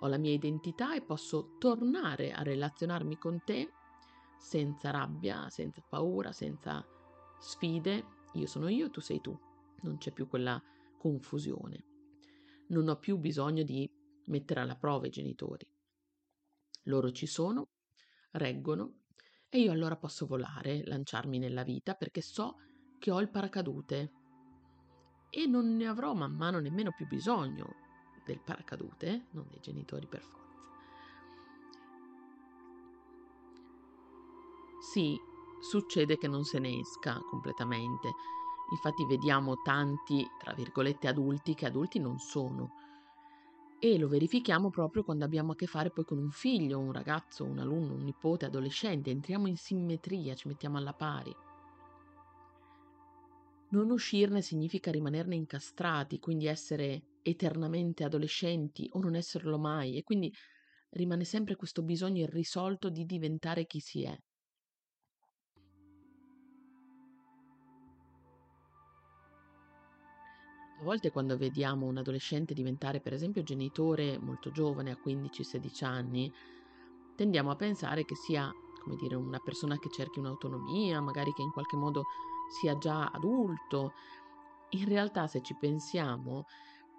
ho 0.00 0.06
la 0.08 0.18
mia 0.18 0.32
identità 0.32 0.94
e 0.94 1.02
posso 1.02 1.50
tornare 1.58 2.32
a 2.32 2.42
relazionarmi 2.42 3.16
con 3.16 3.40
te 3.44 3.70
senza 4.38 4.90
rabbia, 4.90 5.48
senza 5.50 5.82
paura, 5.88 6.32
senza 6.32 6.84
sfide. 7.38 8.16
Io 8.34 8.46
sono 8.46 8.68
io, 8.68 8.90
tu 8.90 9.00
sei 9.00 9.20
tu. 9.20 9.38
Non 9.82 9.98
c'è 9.98 10.12
più 10.12 10.28
quella 10.28 10.62
confusione. 10.98 11.84
Non 12.68 12.88
ho 12.88 12.98
più 12.98 13.16
bisogno 13.18 13.62
di 13.62 13.90
mettere 14.26 14.60
alla 14.60 14.76
prova 14.76 15.06
i 15.06 15.10
genitori. 15.10 15.66
Loro 16.84 17.10
ci 17.12 17.26
sono, 17.26 17.68
reggono 18.32 19.04
e 19.48 19.60
io 19.60 19.72
allora 19.72 19.96
posso 19.96 20.26
volare, 20.26 20.84
lanciarmi 20.84 21.38
nella 21.38 21.62
vita 21.62 21.94
perché 21.94 22.20
so 22.20 22.56
che 22.98 23.10
ho 23.10 23.20
il 23.20 23.30
paracadute 23.30 24.12
e 25.30 25.46
non 25.46 25.76
ne 25.76 25.86
avrò 25.86 26.14
man 26.14 26.34
mano 26.34 26.58
nemmeno 26.58 26.92
più 26.92 27.06
bisogno 27.06 27.86
del 28.24 28.40
paracadute, 28.40 29.26
non 29.30 29.46
dei 29.48 29.60
genitori 29.60 30.06
per 30.06 30.22
forza. 30.22 30.46
Sì, 34.92 35.18
succede 35.60 36.16
che 36.18 36.28
non 36.28 36.44
se 36.44 36.58
ne 36.58 36.78
esca 36.78 37.20
completamente. 37.28 38.10
Infatti 38.70 39.04
vediamo 39.06 39.56
tanti, 39.62 40.26
tra 40.38 40.52
virgolette, 40.52 41.08
adulti 41.08 41.54
che 41.54 41.66
adulti 41.66 41.98
non 41.98 42.18
sono 42.18 42.86
e 43.80 43.96
lo 43.96 44.08
verifichiamo 44.08 44.70
proprio 44.70 45.04
quando 45.04 45.24
abbiamo 45.24 45.52
a 45.52 45.54
che 45.54 45.66
fare 45.66 45.90
poi 45.90 46.04
con 46.04 46.18
un 46.18 46.30
figlio, 46.30 46.80
un 46.80 46.92
ragazzo, 46.92 47.44
un 47.44 47.58
alunno, 47.58 47.94
un 47.94 48.02
nipote, 48.02 48.46
adolescente, 48.46 49.10
entriamo 49.10 49.46
in 49.46 49.56
simmetria, 49.56 50.34
ci 50.34 50.48
mettiamo 50.48 50.78
alla 50.78 50.92
pari. 50.92 51.32
Non 53.70 53.90
uscirne 53.90 54.42
significa 54.42 54.90
rimanerne 54.90 55.36
incastrati, 55.36 56.18
quindi 56.18 56.46
essere 56.46 57.02
eternamente 57.22 58.02
adolescenti 58.02 58.88
o 58.94 59.00
non 59.00 59.14
esserlo 59.14 59.58
mai 59.58 59.96
e 59.96 60.02
quindi 60.02 60.32
rimane 60.90 61.24
sempre 61.24 61.54
questo 61.54 61.82
bisogno 61.82 62.22
irrisolto 62.22 62.88
di 62.88 63.04
diventare 63.04 63.66
chi 63.66 63.78
si 63.78 64.02
è. 64.02 64.18
A 70.80 70.84
volte 70.84 71.10
quando 71.10 71.36
vediamo 71.36 71.86
un 71.86 71.96
adolescente 71.96 72.54
diventare 72.54 73.00
per 73.00 73.12
esempio 73.12 73.42
genitore 73.42 74.16
molto 74.20 74.52
giovane, 74.52 74.92
a 74.92 74.98
15-16 75.04 75.84
anni, 75.84 76.32
tendiamo 77.16 77.50
a 77.50 77.56
pensare 77.56 78.04
che 78.04 78.14
sia, 78.14 78.48
come 78.84 78.94
dire, 78.94 79.16
una 79.16 79.40
persona 79.40 79.76
che 79.76 79.90
cerchi 79.90 80.20
un'autonomia, 80.20 81.00
magari 81.00 81.32
che 81.32 81.42
in 81.42 81.50
qualche 81.50 81.76
modo 81.76 82.04
sia 82.60 82.78
già 82.78 83.06
adulto. 83.06 83.92
In 84.70 84.86
realtà, 84.86 85.26
se 85.26 85.42
ci 85.42 85.56
pensiamo, 85.58 86.44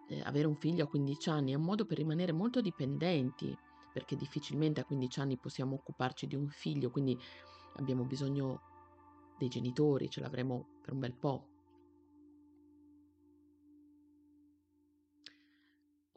eh, 0.09 0.19
avere 0.25 0.47
un 0.47 0.57
figlio 0.57 0.83
a 0.83 0.87
15 0.87 1.29
anni 1.29 1.53
è 1.53 1.55
un 1.55 1.63
modo 1.63 1.85
per 1.85 1.99
rimanere 1.99 2.33
molto 2.33 2.59
dipendenti, 2.59 3.57
perché 3.93 4.17
difficilmente 4.17 4.81
a 4.81 4.85
15 4.85 5.21
anni 5.21 5.37
possiamo 5.37 5.75
occuparci 5.75 6.27
di 6.27 6.35
un 6.35 6.49
figlio, 6.49 6.89
quindi 6.89 7.17
abbiamo 7.77 8.03
bisogno 8.03 8.59
dei 9.37 9.47
genitori, 9.47 10.09
ce 10.09 10.19
l'avremo 10.19 10.65
per 10.81 10.91
un 10.91 10.99
bel 10.99 11.13
po'. 11.13 11.58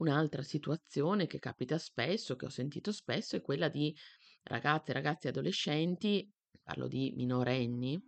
Un'altra 0.03 0.43
situazione 0.43 1.29
che 1.29 1.39
capita 1.39 1.79
spesso, 1.79 2.35
che 2.35 2.47
ho 2.47 2.49
sentito 2.49 2.91
spesso, 2.91 3.37
è 3.37 3.41
quella 3.41 3.69
di 3.69 3.95
ragazze, 4.43 4.93
ragazzi 4.93 5.29
adolescenti, 5.29 6.29
parlo 6.61 6.89
di 6.89 7.13
minorenni, 7.15 8.03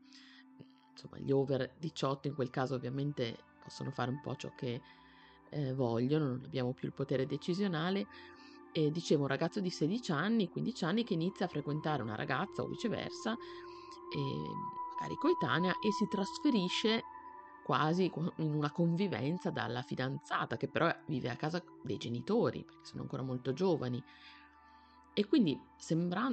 insomma 0.90 1.18
gli 1.18 1.30
over 1.30 1.72
18 1.78 2.26
in 2.26 2.34
quel 2.34 2.50
caso 2.50 2.74
ovviamente 2.74 3.36
possono 3.62 3.92
fare 3.92 4.10
un 4.10 4.20
po' 4.20 4.34
ciò 4.34 4.52
che 4.56 4.80
eh, 5.50 5.72
vogliono, 5.72 6.26
non 6.26 6.42
abbiamo 6.44 6.72
più 6.72 6.88
il 6.88 6.94
potere 6.94 7.26
decisionale. 7.26 8.06
E 8.72 8.90
dicevo 8.90 9.22
un 9.22 9.28
ragazzo 9.28 9.60
di 9.60 9.70
16 9.70 10.10
anni, 10.10 10.48
15 10.48 10.84
anni 10.84 11.04
che 11.04 11.14
inizia 11.14 11.46
a 11.46 11.48
frequentare 11.48 12.02
una 12.02 12.16
ragazza 12.16 12.62
o 12.62 12.66
viceversa, 12.66 13.34
e 13.34 14.18
magari 14.94 15.14
coetanea, 15.14 15.74
e 15.74 15.92
si 15.92 16.08
trasferisce 16.08 17.04
quasi 17.64 18.12
in 18.14 18.52
una 18.52 18.70
convivenza 18.70 19.50
dalla 19.50 19.80
fidanzata, 19.80 20.58
che 20.58 20.68
però 20.68 20.94
vive 21.06 21.30
a 21.30 21.36
casa 21.36 21.62
dei 21.82 21.96
genitori, 21.96 22.62
perché 22.62 22.84
sono 22.84 23.02
ancora 23.02 23.22
molto 23.22 23.54
giovani. 23.54 24.02
E 25.14 25.26
quindi, 25.26 25.58
sembra, 25.78 26.28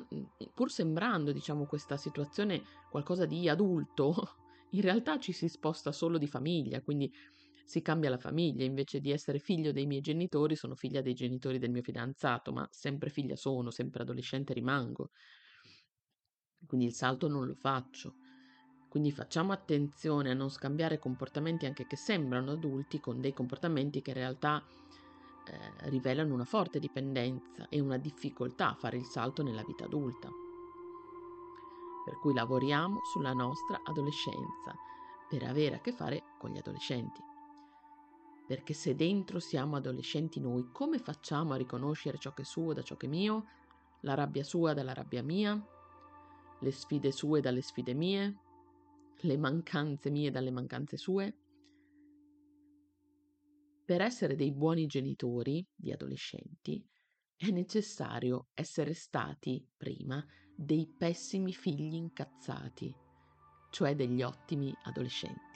pur 0.54 0.70
sembrando, 0.70 1.32
diciamo, 1.32 1.66
questa 1.66 1.96
situazione 1.96 2.64
qualcosa 2.90 3.26
di 3.26 3.48
adulto, 3.48 4.14
in 4.72 4.82
realtà 4.82 5.20
ci 5.20 5.32
si 5.32 5.48
sposta 5.48 5.94
solo 5.94 6.18
di 6.18 6.28
famiglia, 6.28 6.82
quindi 6.82 7.10
si 7.64 7.82
cambia 7.82 8.10
la 8.10 8.18
famiglia, 8.18 8.66
invece 8.66 9.00
di 9.00 9.12
essere 9.12 9.40
figlio 9.40 9.72
dei 9.72 9.86
miei 9.86 10.02
genitori, 10.02 10.58
sono 10.58 10.76
figlia 10.76 11.02
dei 11.02 11.14
genitori 11.14 11.60
del 11.60 11.72
mio 11.72 11.82
fidanzato, 11.82 12.52
ma 12.52 12.68
sempre 12.70 13.10
figlia 13.10 13.38
sono, 13.38 13.72
sempre 13.72 14.02
adolescente 14.02 14.54
rimango. 14.54 15.12
Quindi 16.66 16.88
il 16.88 16.94
salto 16.94 17.30
non 17.30 17.46
lo 17.48 17.56
faccio. 17.56 18.16
Quindi 18.92 19.14
facciamo 19.14 19.54
attenzione 19.54 20.32
a 20.32 20.34
non 20.34 20.50
scambiare 20.50 21.00
comportamenti 21.00 21.66
anche 21.66 21.88
che 21.88 21.96
sembrano 21.96 22.52
adulti 22.52 23.00
con 23.00 23.22
dei 23.22 23.32
comportamenti 23.32 24.02
che 24.02 24.10
in 24.10 24.18
realtà 24.18 24.62
eh, 25.46 25.90
rivelano 25.90 26.34
una 26.34 26.44
forte 26.44 26.78
dipendenza 26.78 27.70
e 27.70 27.80
una 27.80 27.96
difficoltà 27.96 28.72
a 28.72 28.76
fare 28.76 28.98
il 28.98 29.06
salto 29.06 29.44
nella 29.44 29.64
vita 29.64 29.86
adulta. 29.86 30.30
Per 32.04 32.20
cui 32.20 32.34
lavoriamo 32.34 33.00
sulla 33.06 33.32
nostra 33.32 33.80
adolescenza 33.82 34.76
per 35.30 35.44
avere 35.44 35.76
a 35.76 35.80
che 35.80 35.94
fare 35.94 36.24
con 36.38 36.50
gli 36.52 36.58
adolescenti. 36.58 37.22
Perché 38.46 38.74
se 38.74 38.94
dentro 38.94 39.40
siamo 39.40 39.78
adolescenti 39.78 40.42
noi, 40.42 40.68
come 40.70 41.00
facciamo 41.00 41.54
a 41.54 41.56
riconoscere 41.56 42.18
ciò 42.18 42.34
che 42.34 42.42
è 42.42 42.46
suo 42.46 42.74
da 42.74 42.82
ciò 42.82 42.98
che 42.98 43.06
è 43.06 43.10
mio, 43.10 43.46
la 44.02 44.16
rabbia 44.16 44.44
sua 44.44 44.74
dalla 44.74 44.94
rabbia 44.94 45.24
mia, 45.24 45.58
le 46.60 46.72
sfide 46.74 47.14
sue 47.14 47.40
dalle 47.40 47.62
sfide 47.62 47.94
mie, 47.94 48.50
le 49.20 49.38
mancanze 49.38 50.10
mie 50.10 50.32
dalle 50.32 50.52
mancanze 50.52 50.98
sue. 50.98 51.36
Per 53.86 54.02
essere 54.02 54.36
dei 54.36 54.52
buoni 54.52 54.86
genitori 54.86 55.66
di 55.76 55.92
adolescenti 55.92 56.84
è 57.36 57.50
necessario 57.50 58.48
essere 58.54 58.94
stati 58.94 59.66
prima 59.76 60.26
dei 60.56 60.88
pessimi 60.88 61.54
figli 61.54 61.96
incazzati, 61.96 62.94
cioè 63.72 63.96
degli 63.96 64.22
ottimi 64.22 64.74
adolescenti. 64.84 65.51